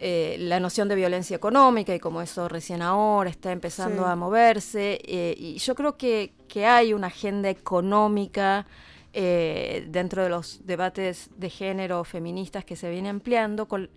[0.00, 5.00] la noción de violencia económica y como eso recién ahora está empezando a moverse.
[5.02, 8.66] y yo creo que, que, hay una agenda económica
[9.12, 13.66] dentro de los debates de género feministas que se viene ampliando.
[13.66, 13.88] Con,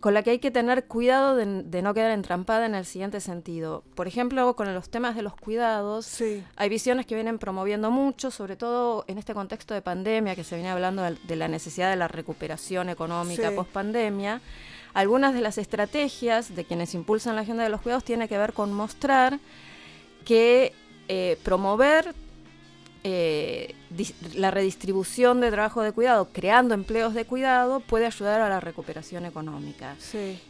[0.00, 3.84] con la que hay que tener cuidado de, no quedar entrampada en el siguiente sentido.
[3.94, 6.22] Por ejemplo, con los temas de los cuidados,
[6.56, 10.56] hay visiones que vienen promoviendo mucho, sobre todo en este contexto de pandemia, que se
[10.56, 14.40] viene hablando de, la necesidad de la recuperación económica post pandemia.
[14.94, 18.54] Algunas de las estrategias de quienes impulsan la agenda de los cuidados tienen que ver
[18.54, 19.38] con mostrar
[20.24, 20.72] que
[21.08, 22.14] eh, promover
[23.02, 23.74] eh,
[24.34, 29.24] la redistribución de trabajo de cuidado, creando empleos de cuidado, puede ayudar a la recuperación
[29.24, 29.96] económica.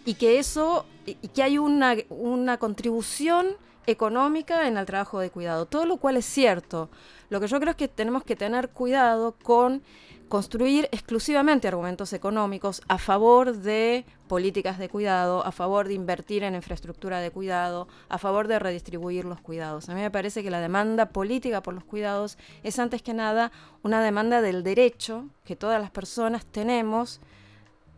[0.04, 5.66] Y que eso, y que hay una, una contribución económica en el trabajo de cuidado,
[5.66, 6.90] todo lo cual es cierto.
[7.28, 9.82] Lo que yo creo es que tenemos que tener cuidado con
[10.30, 16.54] construir exclusivamente argumentos económicos a favor de políticas de cuidado, a favor de invertir en
[16.54, 19.88] infraestructura de cuidado, a favor de redistribuir los cuidados.
[19.88, 23.50] A mí me parece que la demanda política por los cuidados es antes que nada
[23.82, 27.20] una demanda del derecho que todas las personas tenemos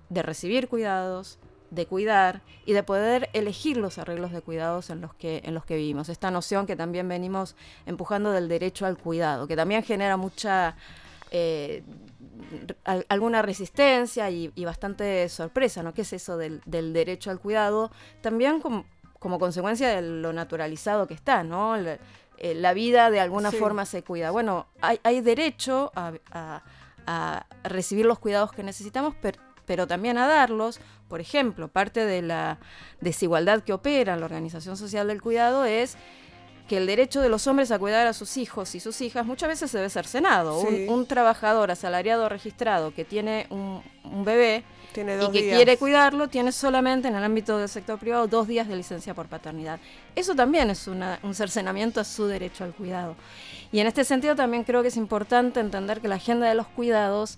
[0.08, 1.38] de recibir cuidados,
[1.70, 5.66] de cuidar y de poder elegir los arreglos de cuidados en los que en los
[5.66, 6.08] que vivimos.
[6.08, 10.76] Esta noción que también venimos empujando del derecho al cuidado, que también genera mucha
[11.34, 11.82] eh,
[12.84, 15.94] alguna resistencia y, bastante sorpresa, ¿no?
[15.94, 17.90] ¿Qué es eso del, derecho al cuidado?
[18.20, 18.84] También como,
[19.38, 21.78] consecuencia de lo naturalizado que está, ¿no?
[21.78, 21.98] La,
[22.36, 24.30] eh, vida de alguna forma se cuida.
[24.30, 26.62] Bueno, hay, derecho a,
[27.64, 29.14] recibir los cuidados que necesitamos,
[29.64, 30.80] pero también a darlos.
[31.08, 32.58] Por ejemplo, parte de la
[33.00, 35.96] desigualdad que opera en la Organización Social del Cuidado es
[36.72, 39.46] que el derecho de los hombres a cuidar a sus hijos y sus hijas muchas
[39.46, 40.58] veces se ve cercenado.
[40.58, 43.82] Un, trabajador asalariado registrado que tiene un,
[44.24, 48.68] bebé y que quiere cuidarlo tiene solamente en el ámbito del sector privado dos días
[48.68, 49.80] de licencia por paternidad.
[50.16, 53.16] Eso también es un cercenamiento a su derecho al cuidado.
[53.70, 56.68] Y en este sentido también creo que es importante entender que la agenda de los
[56.68, 57.36] cuidados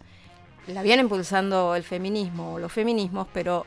[0.68, 3.66] la viene impulsando el feminismo o los feminismos, pero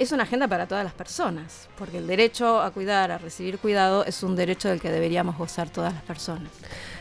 [0.00, 4.02] es una agenda para todas las personas, porque el derecho a cuidar, a recibir cuidado,
[4.06, 6.50] es un derecho del que deberíamos gozar todas las personas.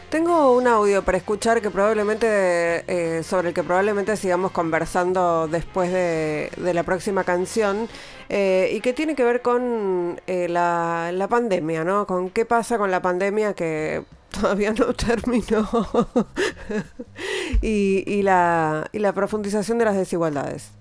[0.09, 2.27] Tengo un audio para escuchar que probablemente
[2.87, 7.87] eh, sobre el que probablemente sigamos conversando después de, la próxima canción
[8.27, 12.05] eh, y que tiene que ver con eh, la, pandemia, ¿no?
[12.05, 15.69] Con qué pasa con la pandemia que todavía no terminó
[17.61, 20.78] y, la, y la profundización de las desigualdades.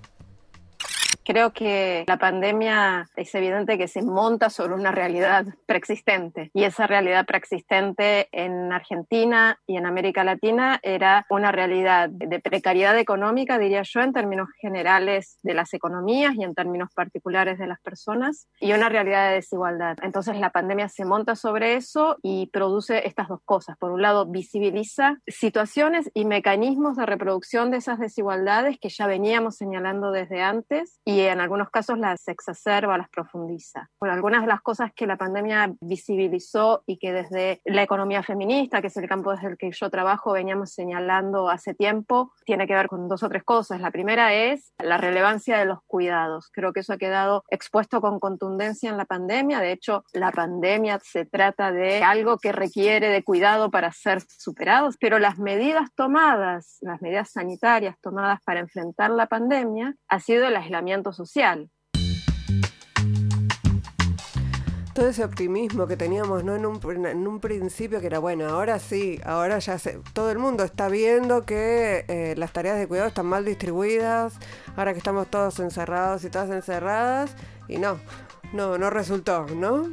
[1.24, 6.86] Creo que la pandemia es evidente que se monta sobre una realidad preexistente y esa
[6.86, 13.82] realidad preexistente en Argentina y en América Latina era una realidad de precariedad económica, diría
[13.82, 18.72] yo, en términos generales de las economías y en términos particulares de las personas y
[18.72, 19.98] una realidad de desigualdad.
[20.02, 23.76] Entonces la pandemia se monta sobre eso y produce estas dos cosas.
[23.76, 29.56] Por un lado, visibiliza situaciones y mecanismos de reproducción de esas desigualdades que ya veníamos
[29.56, 33.88] señalando desde antes y en algunos casos las exacerba, las profundiza.
[33.98, 38.82] Bueno, algunas de las cosas que la pandemia visibilizó y que desde la economía feminista,
[38.82, 42.74] que es el campo desde el que yo trabajo, veníamos señalando hace tiempo, tiene que
[42.74, 43.80] ver con dos o tres cosas.
[43.80, 46.50] La primera es la relevancia de los cuidados.
[46.52, 49.60] Creo que eso ha quedado expuesto con contundencia en la pandemia.
[49.60, 54.98] De hecho, la pandemia se trata de algo que requiere de cuidado para ser superados,
[55.00, 60.56] pero las medidas tomadas, las medidas sanitarias tomadas para enfrentar la pandemia, ha sido el
[60.56, 61.70] aislamiento social.
[64.98, 66.56] todo ese optimismo que teníamos ¿no?
[66.56, 70.38] en, un, en un principio, que era bueno, ahora sí, ahora ya se, todo el
[70.38, 74.40] mundo está viendo que eh, las tareas de cuidado están mal distribuidas,
[74.74, 77.36] ahora que estamos todos encerrados y todas encerradas,
[77.68, 78.00] y no,
[78.52, 79.88] no, no resultó, ¿no?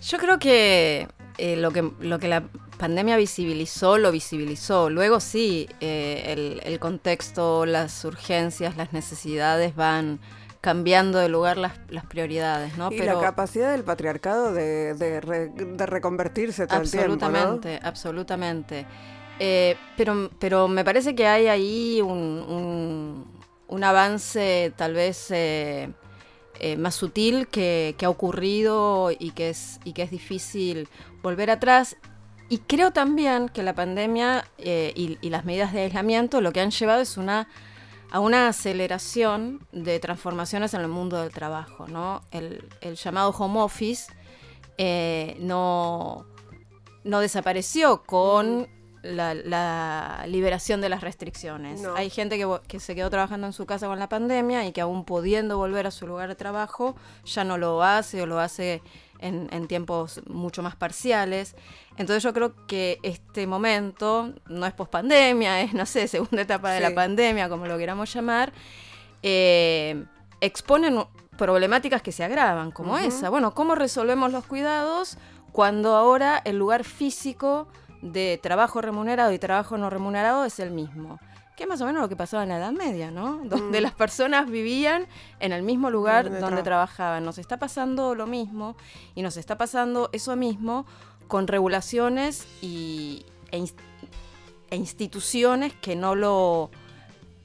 [0.00, 1.06] Yo creo que
[1.38, 2.44] eh, lo que lo que la
[2.78, 4.90] pandemia visibilizó, lo visibilizó.
[4.90, 10.20] Luego sí, eh, el, el contexto, las urgencias, las necesidades van
[10.60, 12.90] cambiando de lugar las, las prioridades, ¿no?
[12.92, 17.26] Y Pero la capacidad del patriarcado de, de, re- de reconvertirse todo el tiempo, ¿no?
[17.26, 18.86] absolutamente, absolutamente.
[19.40, 22.10] Eh, pero, pero me parece que hay ahí un,
[22.48, 25.32] un- un avance tal vez
[26.62, 30.88] eh, más sutil que, ha ocurrido y que, es, y que es difícil
[31.20, 31.96] volver atrás.
[32.48, 36.70] Y creo también que la pandemia eh, y, las medidas de aislamiento lo que han
[36.70, 37.48] llevado es una
[38.12, 42.20] a una aceleración de transformaciones en el mundo del trabajo, ¿no?
[42.30, 44.12] El, el llamado home office
[44.78, 46.26] eh, no,
[47.04, 48.68] no desapareció con
[49.02, 51.80] la, la liberación de las restricciones.
[51.80, 51.94] No.
[51.94, 55.04] Hay gente que, se quedó trabajando en su casa con la pandemia y que aún
[55.04, 58.82] pudiendo volver a su lugar de trabajo ya no lo hace o lo hace
[59.18, 61.56] en, en tiempos mucho más parciales.
[61.96, 66.80] Entonces yo creo que este momento no es pospandemia, es, no sé, segunda etapa de
[66.80, 68.52] la pandemia, como lo queramos llamar,
[69.22, 70.04] eh,
[70.40, 71.04] exponen
[71.36, 73.30] problemáticas que se agravan, como esa.
[73.30, 75.18] Bueno, ¿cómo resolvemos los cuidados
[75.52, 77.68] cuando ahora el lugar físico
[78.02, 81.18] de trabajo remunerado y trabajo no remunerado es el mismo?
[81.56, 83.40] Que es más o menos lo que pasaba en la Edad Media, ¿no?
[83.44, 83.82] Donde Mm.
[83.82, 85.06] las personas vivían
[85.40, 87.24] en el mismo lugar Donde donde, tra- trabajaban.
[87.24, 88.76] Nos está pasando lo mismo
[89.14, 90.86] y nos está pasando eso mismo
[91.28, 93.64] con regulaciones y, e,
[94.70, 96.70] e instituciones que no lo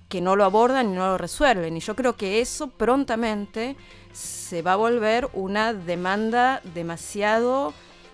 [0.10, 1.76] que no lo abordan y no lo resuelven.
[1.76, 3.76] Y yo creo que eso prontamente
[4.14, 7.74] se va a volver una demanda demasiado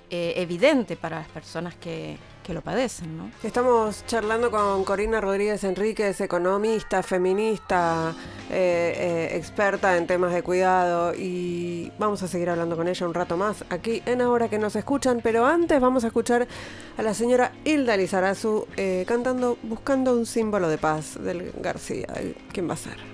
[0.09, 3.31] eh, evidente para las personas que, que lo padecen, ¿no?
[3.41, 8.13] Estamos charlando con Corina Rodríguez Enríquez, economista, feminista,
[8.49, 13.13] eh, eh, experta en temas de cuidado y vamos a seguir hablando con ella un
[13.13, 16.47] rato más aquí en Ahora que nos escuchan, pero antes vamos a escuchar
[16.97, 22.07] a la señora Hilda Lizarazu eh, cantando Buscando un símbolo de paz del García.
[22.51, 23.12] ¿Quién va a ser?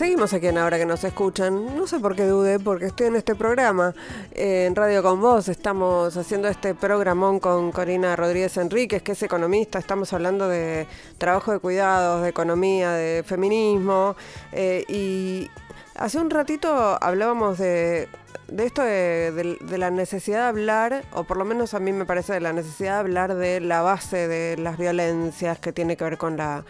[0.00, 1.76] Seguimos aquí en Ahora que nos escuchan.
[1.76, 3.94] No sé por qué dudé, porque estoy en este programa.
[4.32, 9.22] eh, en Radio con Vos estamos haciendo este programón con Corina Rodríguez Enríquez, que es
[9.22, 9.78] economista.
[9.78, 10.86] Estamos hablando de
[11.18, 14.16] trabajo de cuidados, de economía, de feminismo.
[14.52, 15.50] eh, y
[15.96, 18.08] hace un ratito hablábamos de,
[18.48, 21.92] de esto de, de- de la necesidad de hablar, o por lo menos a mí
[21.92, 25.98] me parece de la necesidad de hablar de la base de las violencias que tiene
[25.98, 26.64] que ver con la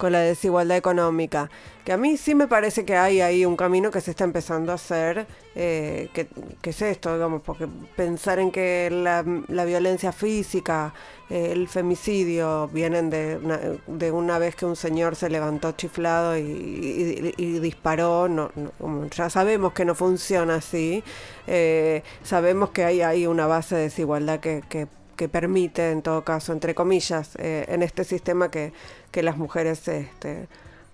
[0.00, 1.50] con la desigualdad económica.
[1.84, 4.72] Que a mí sí me parece que hay ahí un camino que se está empezando
[4.72, 6.26] a hacer, eh, que,
[6.62, 10.94] que es esto, digamos, porque pensar en que la, la violencia física,
[11.28, 16.38] eh, el femicidio, vienen de una, de una vez que un señor se levantó chiflado
[16.38, 21.04] y, disparó, no, no, ya sabemos que no funciona así,
[21.46, 24.88] eh, sabemos que hay ahí una base de desigualdad que
[25.20, 28.72] que permite, en todo caso, entre comillas, eh, en este sistema que,
[29.10, 30.48] que las mujeres, este,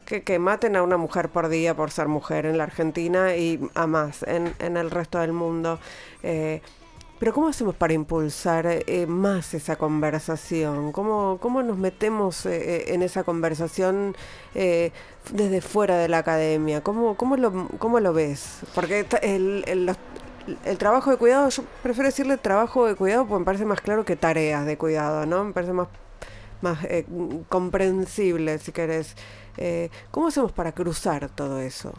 [0.04, 3.60] que, que maten a una mujer por día por ser mujer en la Argentina y
[3.74, 5.78] a más en, en el resto del mundo.
[6.24, 6.60] Eh,
[7.20, 10.90] pero ¿cómo hacemos para impulsar eh, más esa conversación?
[10.90, 14.16] ¿Cómo, cómo nos metemos en esa conversación
[14.52, 16.80] desde fuera de la academia?
[16.82, 18.58] ¿Cómo, cómo, lo, cómo lo ves?
[18.74, 19.96] Porque el- los-
[20.64, 24.04] el trabajo de cuidado, yo prefiero decirle trabajo de cuidado porque me parece más claro
[24.04, 25.44] que tareas de cuidado, ¿no?
[25.44, 25.88] Me parece más,
[26.62, 27.06] más eh,
[27.48, 29.16] comprensible, si querés.
[29.56, 31.92] Eh, ¿Cómo hacemos para cruzar todo eso?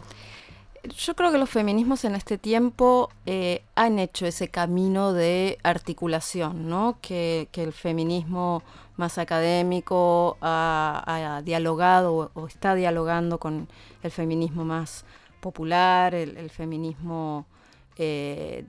[0.96, 6.68] Yo creo que los feminismos en este tiempo eh, han hecho ese camino de articulación,
[6.68, 6.98] ¿no?
[7.02, 8.62] Que, que el feminismo
[8.96, 13.68] más académico ha, dialogado o, está dialogando con
[14.02, 15.04] el feminismo más
[15.40, 17.46] popular, el feminismo
[17.98, 18.64] eh,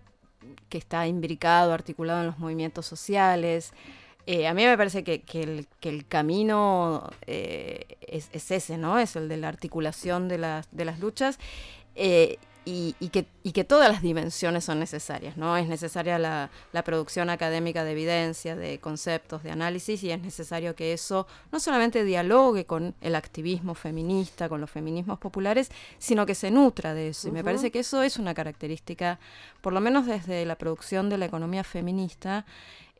[0.69, 3.73] que está imbricado, articulado en los movimientos sociales.
[4.25, 8.99] Eh, a mí me parece que, que el, camino eh, es, es ese, ¿no?
[8.99, 11.39] Es el de la articulación de las, de las luchas.
[12.99, 15.57] Y, que, y, que, todas las dimensiones son necesarias, ¿no?
[15.57, 20.75] Es necesaria la, la, producción académica de evidencia, de conceptos, de análisis, y es necesario
[20.75, 26.35] que eso no solamente dialogue con el activismo feminista, con los feminismos populares, sino que
[26.35, 27.27] se nutra de eso.
[27.27, 29.19] Y me parece que eso es una característica,
[29.61, 32.45] por lo menos desde la producción de la economía feminista,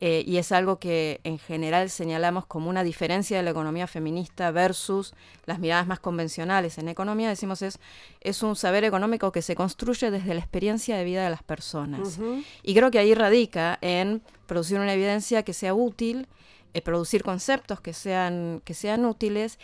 [0.02, 4.50] eh, y es algo que en general señalamos como una diferencia de la economía feminista
[4.50, 5.12] versus
[5.44, 7.78] las miradas más convencionales en economía, decimos es,
[8.22, 12.18] es un saber económico que se construye desde la experiencia de vida de las personas.
[12.62, 16.26] Y creo que ahí radica en producir una evidencia que sea útil,
[16.72, 19.58] eh, producir conceptos que sean, que sean útiles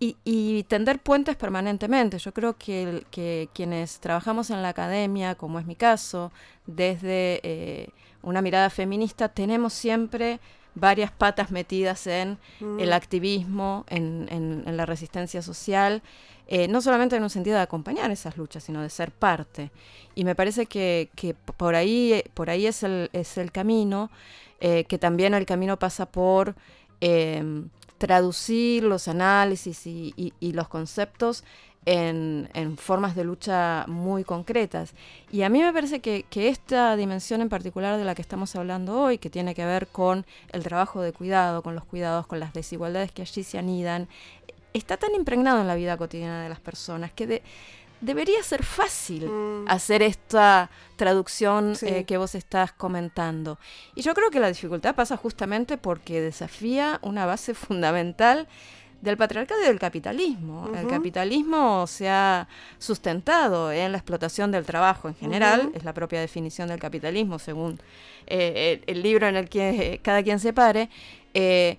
[0.00, 2.18] y, tender puentes permanentemente.
[2.18, 6.32] Yo creo que, que, quienes trabajamos en la academia, como es mi caso,
[6.66, 7.40] desde...
[7.42, 7.88] Eh,
[8.22, 10.40] una mirada feminista, tenemos siempre
[10.74, 12.92] varias patas metidas en el mm.
[12.92, 16.02] activismo, en, la resistencia social,
[16.48, 19.70] eh, no solamente en un sentido de acompañar esas luchas, sino de ser parte.
[20.14, 21.08] Y me parece que,
[21.56, 24.10] por ahí, por ahí es, el, es el camino,
[24.60, 26.54] eh, que también el camino pasa por
[27.00, 27.68] em,
[27.98, 31.44] traducir los análisis y los conceptos
[31.84, 34.94] en, formas de lucha muy concretas.
[35.30, 39.00] Y a mí me parece que, esta dimensión en particular de la que estamos hablando
[39.00, 42.52] hoy, que tiene que ver con el trabajo de cuidado, con los cuidados, con las
[42.52, 44.08] desigualdades que allí se anidan,
[44.72, 47.42] está tan impregnado en la vida cotidiana de las personas que
[48.00, 49.64] debería ser fácil mm.
[49.68, 53.58] hacer esta traducción eh, que vos estás comentando.
[53.94, 58.48] Y yo creo que la dificultad pasa justamente porque desafía una base fundamental
[59.02, 60.70] del patriarcado y del capitalismo.
[60.74, 62.48] El capitalismo se ha
[62.78, 67.78] sustentado en la explotación del trabajo en general, es la propia definición del capitalismo según
[68.28, 70.88] eh, el, libro en el que cada quien se pare,
[71.34, 71.78] eh,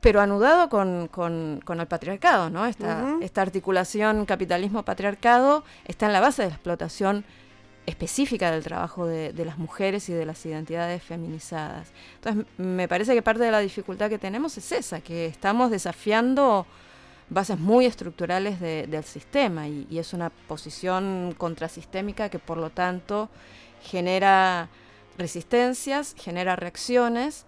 [0.00, 2.66] pero anudado con, el patriarcado, ¿no?
[2.66, 7.24] Esta, esta articulación capitalismo-patriarcado está en la base de la explotación
[7.86, 11.88] específica del trabajo de, las mujeres y de las identidades feminizadas.
[12.16, 16.66] Entonces, me parece que parte de la dificultad que tenemos es esa, que estamos desafiando
[17.28, 23.28] bases muy estructurales del sistema y, es una posición contrasistémica que por lo tanto
[23.82, 24.68] genera
[25.18, 27.44] resistencias, genera reacciones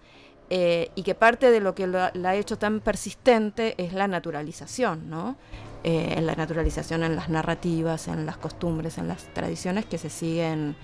[0.49, 5.09] eh, y que parte de lo que la ha hecho tan persistente es la naturalización,
[5.09, 5.35] ¿no?
[5.83, 10.09] Eh, en la naturalización, en las narrativas, en las costumbres, en las tradiciones que se
[10.09, 10.75] siguen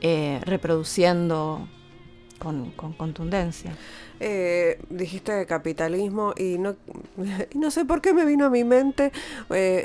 [0.00, 1.68] eh, reproduciendo
[2.38, 3.76] con, contundencia.
[4.20, 6.74] Eh, dijiste capitalismo y no,
[7.54, 9.12] no sé por qué me vino a mi mente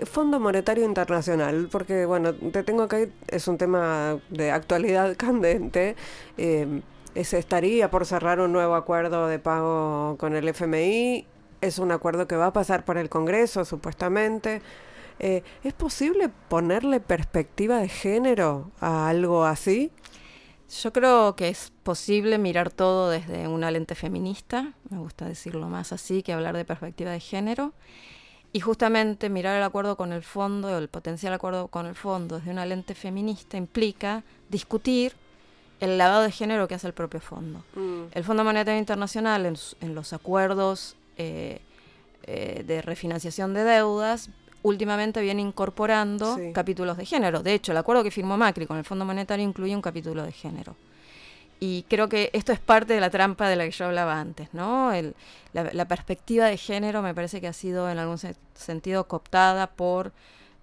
[0.05, 5.95] Fondo Monetario Internacional, porque bueno, te tengo que es un tema de actualidad candente.
[6.37, 11.27] se estaría por cerrar un nuevo acuerdo de pago con el FMI
[11.61, 14.61] es un acuerdo que va a pasar por el Congreso, supuestamente.
[15.19, 19.91] Eh, ¿Es posible ponerle perspectiva de género a algo así?
[20.81, 25.91] Yo creo que es posible mirar todo desde una lente feminista, me gusta decirlo más
[25.91, 27.73] así que hablar de perspectiva de género,
[28.53, 32.51] y justamente mirar el acuerdo con el fondo, el potencial acuerdo con el fondo desde
[32.51, 35.13] una lente feminista implica discutir
[35.79, 37.63] el lavado de género que hace el propio fondo.
[37.75, 38.03] Mm.
[38.11, 41.59] El Fondo Monetario Internacional en los acuerdos eh,
[42.23, 44.29] eh, de refinanciación de deudas,
[44.63, 47.43] últimamente viene incorporando capítulos de género.
[47.43, 50.31] De hecho, el acuerdo que firmó Macri con el Fondo Monetario incluye un capítulo de
[50.31, 50.77] género.
[51.59, 54.47] Y creo que esto es parte de la trampa de la que yo hablaba antes,
[54.53, 54.93] ¿no?
[55.51, 58.17] la, perspectiva de género me parece que ha sido en algún
[58.53, 60.13] sentido cooptada por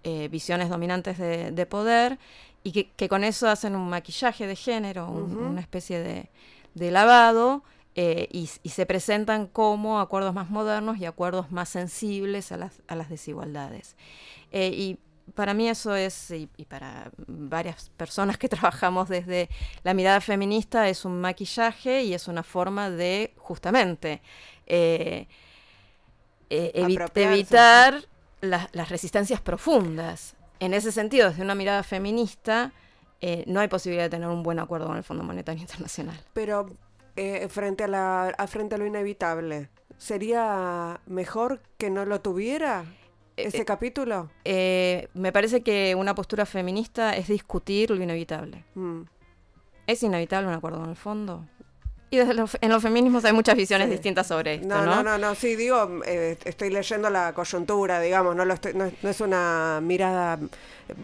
[0.04, 2.18] eh, visiones dominantes de, poder
[2.62, 6.30] y que, con eso hacen un maquillaje de género, una especie de,
[6.74, 7.62] de lavado
[7.98, 12.94] eh, y, se presentan como acuerdos más modernos y acuerdos más sensibles a las, a
[12.94, 13.96] las desigualdades.
[14.52, 14.98] Eh, y
[15.34, 19.48] para mí eso es, y, para varias personas que trabajamos desde
[19.82, 24.20] la mirada feminista, es un maquillaje y es una forma de justamente
[24.66, 25.26] eh,
[26.50, 28.04] evitar
[28.42, 30.36] las resistencias profundas.
[30.60, 32.72] En ese sentido, desde una mirada feminista,
[33.46, 36.20] no hay posibilidad de tener un buen acuerdo con el Fondo Monetario Internacional.
[36.34, 36.70] Pero
[37.16, 39.70] eh, frente, a la, a frente a lo inevitable.
[39.96, 42.84] ¿Sería mejor que no lo tuviera
[43.36, 44.30] eh, ese eh, capítulo?
[44.44, 48.64] me parece que una postura feminista es discutir lo inevitable.
[48.74, 49.02] Mm.
[49.86, 51.46] ¿Es inevitable un acuerdo en el fondo?
[52.10, 54.68] Y desde en los feminismos hay muchas visiones distintas sobre esto.
[54.68, 58.92] No, no, no, no, sí, digo, estoy leyendo la coyuntura, digamos, no, lo estoy, no,
[59.02, 60.38] no, es una mirada,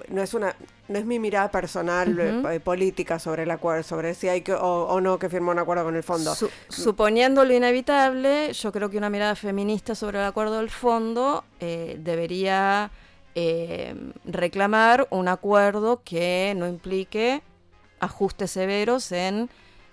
[0.09, 0.55] no es una
[0.93, 5.01] no es mi mirada personal eh, política sobre el acuerdo, sobre si hay que o,
[5.01, 6.35] no que firmó un acuerdo con el fondo.
[6.69, 11.99] suponiendo lo inevitable, yo creo que una mirada feminista sobre el acuerdo del fondo eh,
[12.01, 12.91] debería
[13.35, 13.95] eh,
[14.27, 17.43] reclamar un acuerdo que no implique
[17.99, 19.49] ajustes severos en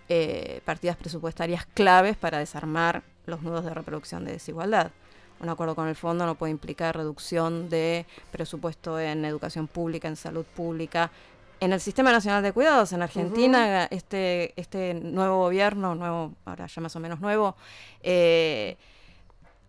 [0.09, 4.91] eh, partidas presupuestarias claves para desarmar los nudos de reproducción de desigualdad.
[5.39, 10.15] Un acuerdo con el fondo no puede implicar reducción de presupuesto en educación pública, en
[10.15, 11.11] salud pública,
[11.59, 12.91] en el Sistema Nacional de Cuidados.
[12.93, 17.55] En Argentina, este, este nuevo gobierno, nuevo, ahora ya más o menos nuevo,
[18.01, 18.77] eh,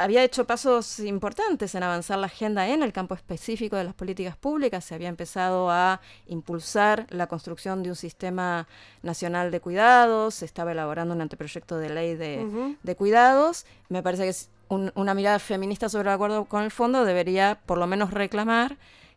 [0.00, 4.34] había hecho pasos importantes en avanzar la agenda en el campo específico de las políticas
[4.34, 4.82] públicas.
[4.82, 8.66] Se había empezado a impulsar la construcción de un sistema
[9.02, 10.36] nacional de cuidados.
[10.36, 13.66] Se estaba elaborando un anteproyecto de ley de, cuidados.
[13.90, 14.34] Me parece que
[14.70, 18.76] es una mirada feminista sobre el acuerdo con el fondo debería por lo menos reclamar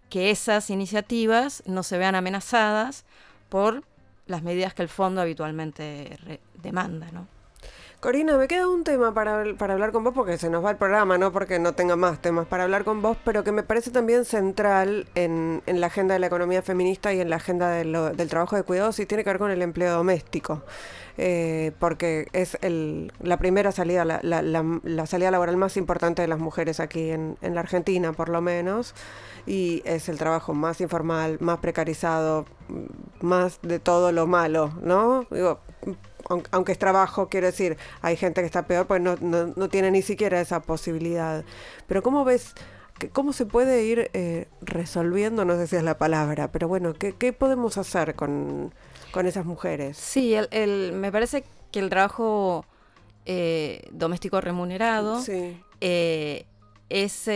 [0.09, 3.05] que esas iniciativas no se vean amenazadas
[3.49, 3.83] por
[4.27, 7.27] las medidas que el fondo habitualmente demanda, ¿no?
[7.99, 10.75] Corina, me queda un tema para, para, hablar con vos, porque se nos va el
[10.75, 13.91] programa, no porque no tenga más temas para hablar con vos, pero que me parece
[13.91, 18.29] también central en, en la agenda de la economía feminista y en la agenda del
[18.29, 20.63] trabajo de cuidados y tiene que ver con el empleo doméstico.
[21.17, 26.27] Eh, porque es el, la primera salida, la, la, la, salida laboral más importante de
[26.27, 28.95] las mujeres aquí en, la Argentina, por lo menos,
[29.45, 32.45] y es el trabajo más informal, más precarizado,
[33.21, 35.27] más de todo lo malo, ¿no?
[36.49, 40.01] Aunque es trabajo, quiero decir, hay gente que está peor, pues no, no, tiene ni
[40.01, 41.43] siquiera esa posibilidad.
[41.85, 42.55] Pero ¿cómo ves,
[43.11, 47.13] cómo se puede ir eh, resolviendo, no sé si es la palabra, pero bueno, ¿qué,
[47.13, 48.73] qué podemos hacer con,
[49.13, 49.97] con, esas mujeres?
[49.97, 52.65] Sí, el, el, me parece que el trabajo
[53.25, 55.21] eh, doméstico remunerado
[55.79, 56.45] eh,
[56.89, 57.27] es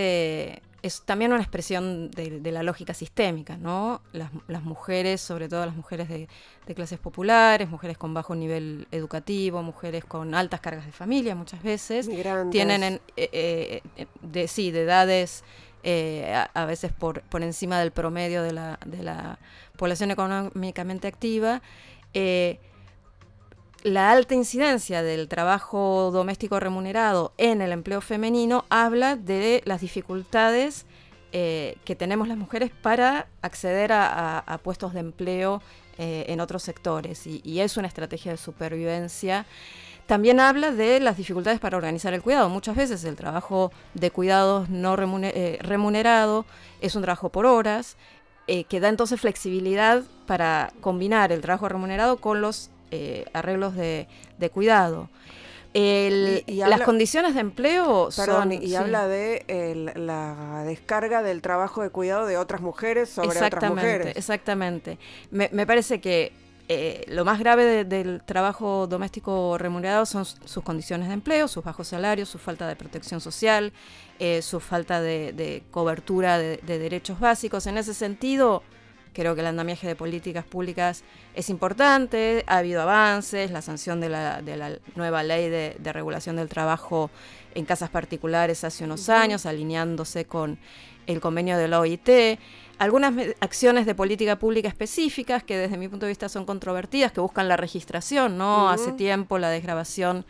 [0.82, 4.02] es también una expresión de, la lógica sistémica, ¿no?
[4.14, 6.28] Las, mujeres, sobre todo las mujeres de,
[6.76, 12.10] clases populares, mujeres con bajo nivel educativo, mujeres con altas cargas de familia muchas veces,
[12.52, 13.82] tienen eh, eh,
[14.22, 15.44] de, sí, de edades
[15.84, 19.40] eh, a, veces por, por encima del promedio de la, de la
[19.78, 21.62] población económicamente activa
[23.84, 30.86] la alta incidencia del trabajo doméstico remunerado en el empleo femenino habla de las dificultades
[31.32, 35.62] eh, que tenemos las mujeres para acceder a, puestos de empleo
[35.98, 39.46] eh, en otros sectores y, es una estrategia de supervivencia.
[40.06, 42.50] También habla de las dificultades para organizar el cuidado.
[42.50, 46.46] Muchas veces el trabajo de cuidados no eh, remunerado
[46.82, 47.98] es un trabajo por horas,
[48.48, 54.08] que da entonces flexibilidad para combinar el trabajo remunerado con los eh, arreglos de,
[54.54, 55.10] cuidado.
[55.74, 62.38] las condiciones de empleo perdón, y, habla de la descarga del trabajo de cuidado de
[62.38, 64.16] otras mujeres sobre otras mujeres.
[64.16, 64.98] Exactamente.
[65.32, 66.32] Me, me parece que
[66.70, 71.88] eh, lo más grave del trabajo doméstico remunerado son sus condiciones de empleo, sus bajos
[71.88, 73.72] salarios, su falta de protección social,
[74.20, 77.68] eh, su falta de, cobertura de, derechos básicos.
[77.68, 78.64] En ese sentido,
[79.14, 81.04] Creo que el andamiaje de políticas públicas
[81.34, 86.36] es importante, ha habido avances, la sanción de la, de la nueva ley de, regulación
[86.36, 87.10] del trabajo
[87.56, 90.60] en casas particulares hace unos años, alineándose con
[91.08, 92.40] el convenio de la OIT,
[92.78, 97.22] algunas acciones de política pública específicas que desde mi punto de vista son controvertidas, que
[97.22, 98.70] buscan la registración, ¿no?
[98.70, 100.26] Hace tiempo la desgrabación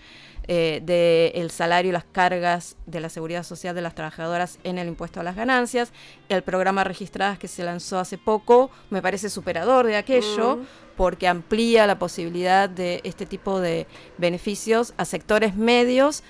[0.50, 4.88] eh, del salario y las cargas de la seguridad social de las trabajadoras en el
[4.88, 5.92] impuesto a las ganancias.
[6.30, 10.60] El programa Registradas que se lanzó hace poco me parece superador de aquello
[10.96, 16.24] porque amplía la posibilidad de este tipo de beneficios a sectores medios.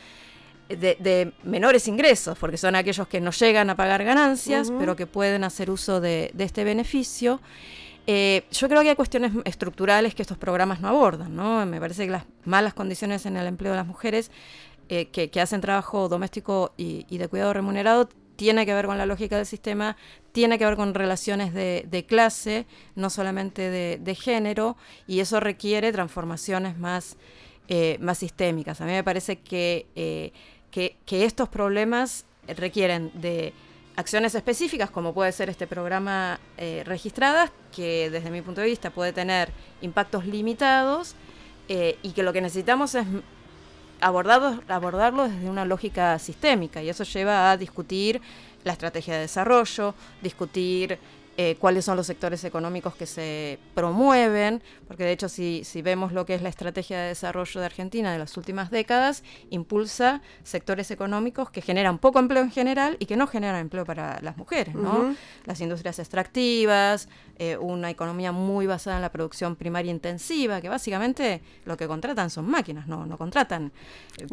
[0.69, 5.43] De, menores ingresos, porque son aquellos que no llegan a pagar ganancias, pero que pueden
[5.43, 7.39] hacer uso de, de este beneficio.
[8.09, 11.65] Eh, yo creo que hay cuestiones estructurales que estos programas no abordan, ¿no?
[11.65, 14.31] Me parece que las malas condiciones en el empleo de las mujeres
[14.87, 18.07] eh, que, hacen trabajo doméstico y, de cuidado remunerado
[18.37, 19.97] tiene que ver con la lógica del sistema,
[20.31, 22.65] tiene que ver con relaciones de, clase,
[22.95, 27.17] no solamente de, género, y eso requiere transformaciones más,
[27.67, 28.79] eh, más sistémicas.
[28.79, 30.31] A mí me parece que,
[30.71, 33.53] que estos problemas requieren de
[33.97, 38.91] acciones específicas, como puede ser este programa eh, registradas, que desde mi punto de vista
[38.91, 39.49] puede tener
[39.81, 41.15] impactos limitados
[41.67, 43.07] eh, y que lo que necesitamos es
[43.99, 48.21] abordarlo, abordarlo desde una lógica sistémica y eso lleva a discutir
[48.63, 50.99] la estrategia de desarrollo, discutir
[51.39, 56.11] eh, cuáles son los sectores económicos que se promueven, porque de hecho si, si vemos
[56.11, 60.89] lo que es la estrategia de desarrollo de Argentina de las últimas décadas, impulsa sectores
[60.89, 64.73] económicos que generan poco empleo en general y que no generan empleo para las mujeres,
[64.73, 65.15] ¿no?
[65.45, 67.07] Las industrias extractivas,
[67.37, 72.31] eh, una economía muy basada en la producción primaria intensiva, que básicamente lo que contratan
[72.31, 73.71] son máquinas, no, no contratan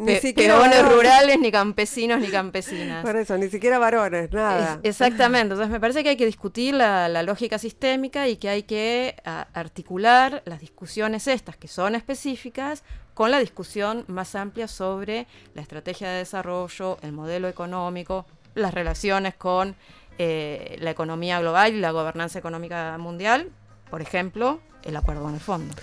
[0.06, 3.04] eh, peones rurales, ni campesinos, ni campesinas.
[3.04, 4.80] Por eso, ni siquiera varones, nada.
[4.82, 9.16] exactamente, entonces me parece que hay que discutir la, lógica sistémica y que hay que
[9.24, 12.82] articular las discusiones estas, que son específicas,
[13.14, 19.34] con la discusión más amplia sobre la estrategia de desarrollo, el modelo económico, las relaciones
[19.34, 19.76] con
[20.18, 23.50] eh, la economía global y la gobernanza económica mundial,
[23.90, 25.74] por ejemplo, el acuerdo con el fondo.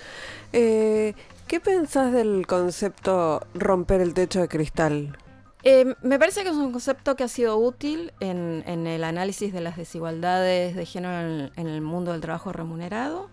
[0.54, 1.14] Eh,
[1.48, 5.18] ¿Qué pensás del concepto romper el techo de cristal?
[5.64, 9.62] Eh, me parece que es un concepto que ha sido útil en, el análisis de
[9.62, 13.30] las desigualdades de género en el, mundo del trabajo remunerado.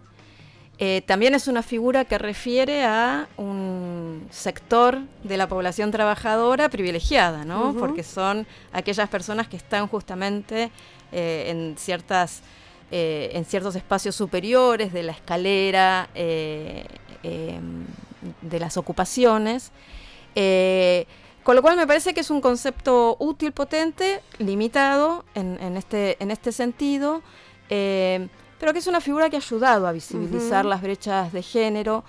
[1.07, 7.75] también es una figura que refiere a un sector de la población trabajadora privilegiada, ¿no?
[7.79, 10.71] Porque son aquellas personas que están justamente
[11.13, 12.43] eh, en ciertas
[12.91, 16.87] eh, en ciertos espacios superiores de la escalera eh,
[17.23, 17.85] em,
[18.41, 19.71] de las ocupaciones.
[21.49, 26.31] Con lo cual me parece que es un concepto útil, potente, limitado en, este, en
[26.31, 27.23] este sentido,
[27.71, 32.05] pero que es una figura que ha ayudado a visibilizar las brechas de género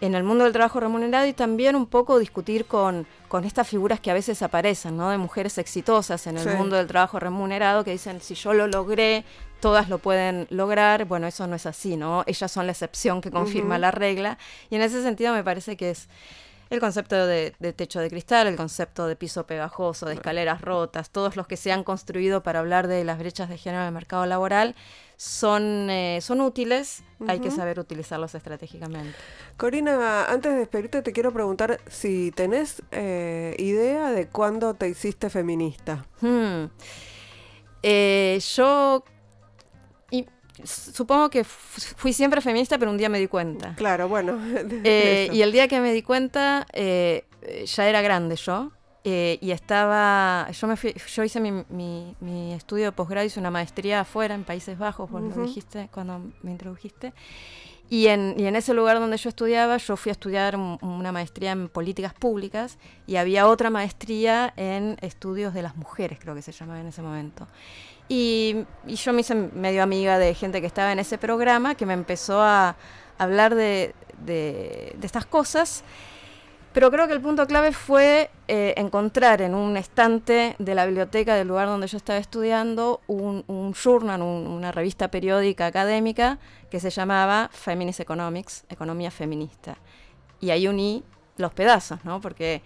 [0.00, 3.98] en el mundo del trabajo remunerado y también un poco discutir con, con estas figuras
[3.98, 5.10] que a veces aparecen, ¿no?
[5.10, 9.24] De mujeres exitosas en el mundo del trabajo remunerado que dicen, si yo lo logré,
[9.58, 11.04] todas lo pueden lograr.
[11.06, 12.22] Bueno, eso no es así, ¿no?
[12.28, 14.38] Ellas son la excepción que confirma la regla.
[14.70, 16.08] Y en ese sentido me parece que es
[16.70, 21.36] el concepto de, techo de cristal, el concepto de piso pegajoso, de escaleras rotas, todos
[21.36, 24.26] los que se han construido para hablar de las brechas de género en el mercado
[24.26, 24.74] laboral,
[25.16, 29.16] son, eh, son útiles, hay que saber utilizarlos estratégicamente.
[29.56, 35.30] Corina, antes de despedirte te quiero preguntar si tenés eh, idea de cuándo te hiciste
[35.30, 36.04] feminista.
[36.20, 36.66] Hmm.
[37.82, 39.04] Eh, yo
[40.62, 43.74] supongo que fui siempre feminista, pero un día me di cuenta.
[43.76, 44.38] Claro, bueno.
[44.86, 47.24] Eh, y el día que me di cuenta, eh,
[47.66, 48.70] ya era grande yo.
[49.06, 54.00] Eh, y estaba, yo me yo hice mi, mi, estudio de posgrado, hice una maestría
[54.00, 57.12] afuera en Países Bajos, vos lo dijiste cuando me introdujiste.
[57.90, 61.52] Y en, y en, ese lugar donde yo estudiaba, yo fui a estudiar una maestría
[61.52, 66.52] en políticas públicas y había otra maestría en estudios de las mujeres, creo que se
[66.52, 67.46] llamaba en ese momento.
[68.08, 71.94] Y, yo me hice medio amiga de gente que estaba en ese programa, que me
[71.94, 72.76] empezó a
[73.18, 73.94] hablar de,
[74.24, 75.84] de, estas cosas.
[76.72, 81.36] Pero creo que el punto clave fue eh, encontrar en un estante de la biblioteca
[81.36, 86.38] del lugar donde yo estaba estudiando un, un journal, una revista periódica académica
[86.70, 89.76] que se llamaba Feminist Economics, Economía Feminista.
[90.40, 91.04] Y ahí uní
[91.36, 92.20] los pedazos, ¿no?
[92.20, 92.60] Porque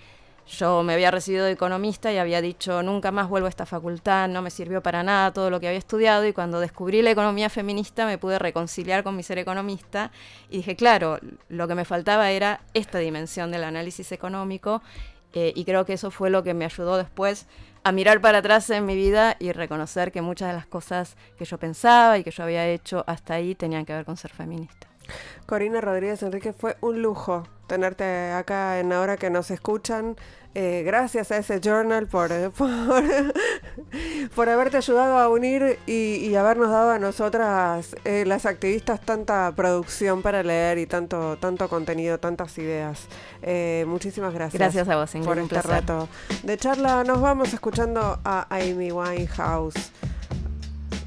[0.48, 4.28] yo me había recibido de economista y había dicho, nunca más vuelvo a esta facultad,
[4.28, 7.50] no me sirvió para nada todo lo que había estudiado y cuando descubrí la economía
[7.50, 10.10] feminista me pude reconciliar con mi ser economista
[10.48, 11.18] y dije, claro,
[11.48, 14.82] lo que me faltaba era esta dimensión del análisis económico
[15.34, 17.46] eh, y creo que eso fue lo que me ayudó después
[17.84, 21.44] a mirar para atrás en mi vida y reconocer que muchas de las cosas que
[21.44, 24.87] yo pensaba y que yo había hecho hasta ahí tenían que ver con ser feminista.
[25.46, 30.16] Corina Rodríguez Enrique, fue un lujo tenerte acá en Ahora que nos escuchan.
[30.54, 32.50] Eh, gracias a ese journal por, eh,
[34.34, 40.22] por, haberte ayudado a unir y, habernos dado a nosotras, eh, las activistas, tanta producción
[40.22, 43.06] para leer y tanto, tanto contenido, tantas ideas.
[43.86, 44.58] muchísimas gracias.
[44.58, 46.08] Gracias a vos, Por este rato
[46.42, 47.04] de charla.
[47.04, 49.92] Nos vamos escuchando a Amy Winehouse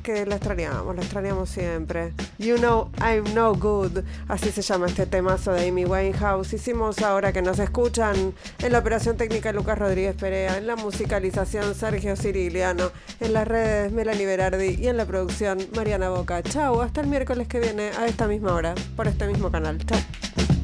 [0.02, 2.14] que la extrañamos, la extrañamos siempre.
[2.38, 6.54] You know I'm no good, así se llama este temazo de Amy Winehouse.
[6.54, 11.76] Hicimos ahora que nos escuchan en la operación técnica Lucas Rodríguez Perea, en la musicalización
[11.76, 16.42] Sergio Ciriliano, en las redes Melanie Berardi y en la producción Mariana Boca.
[16.44, 19.78] Chau, hasta el miércoles que viene a esta misma hora, por este mismo canal.
[19.86, 20.61] Chau.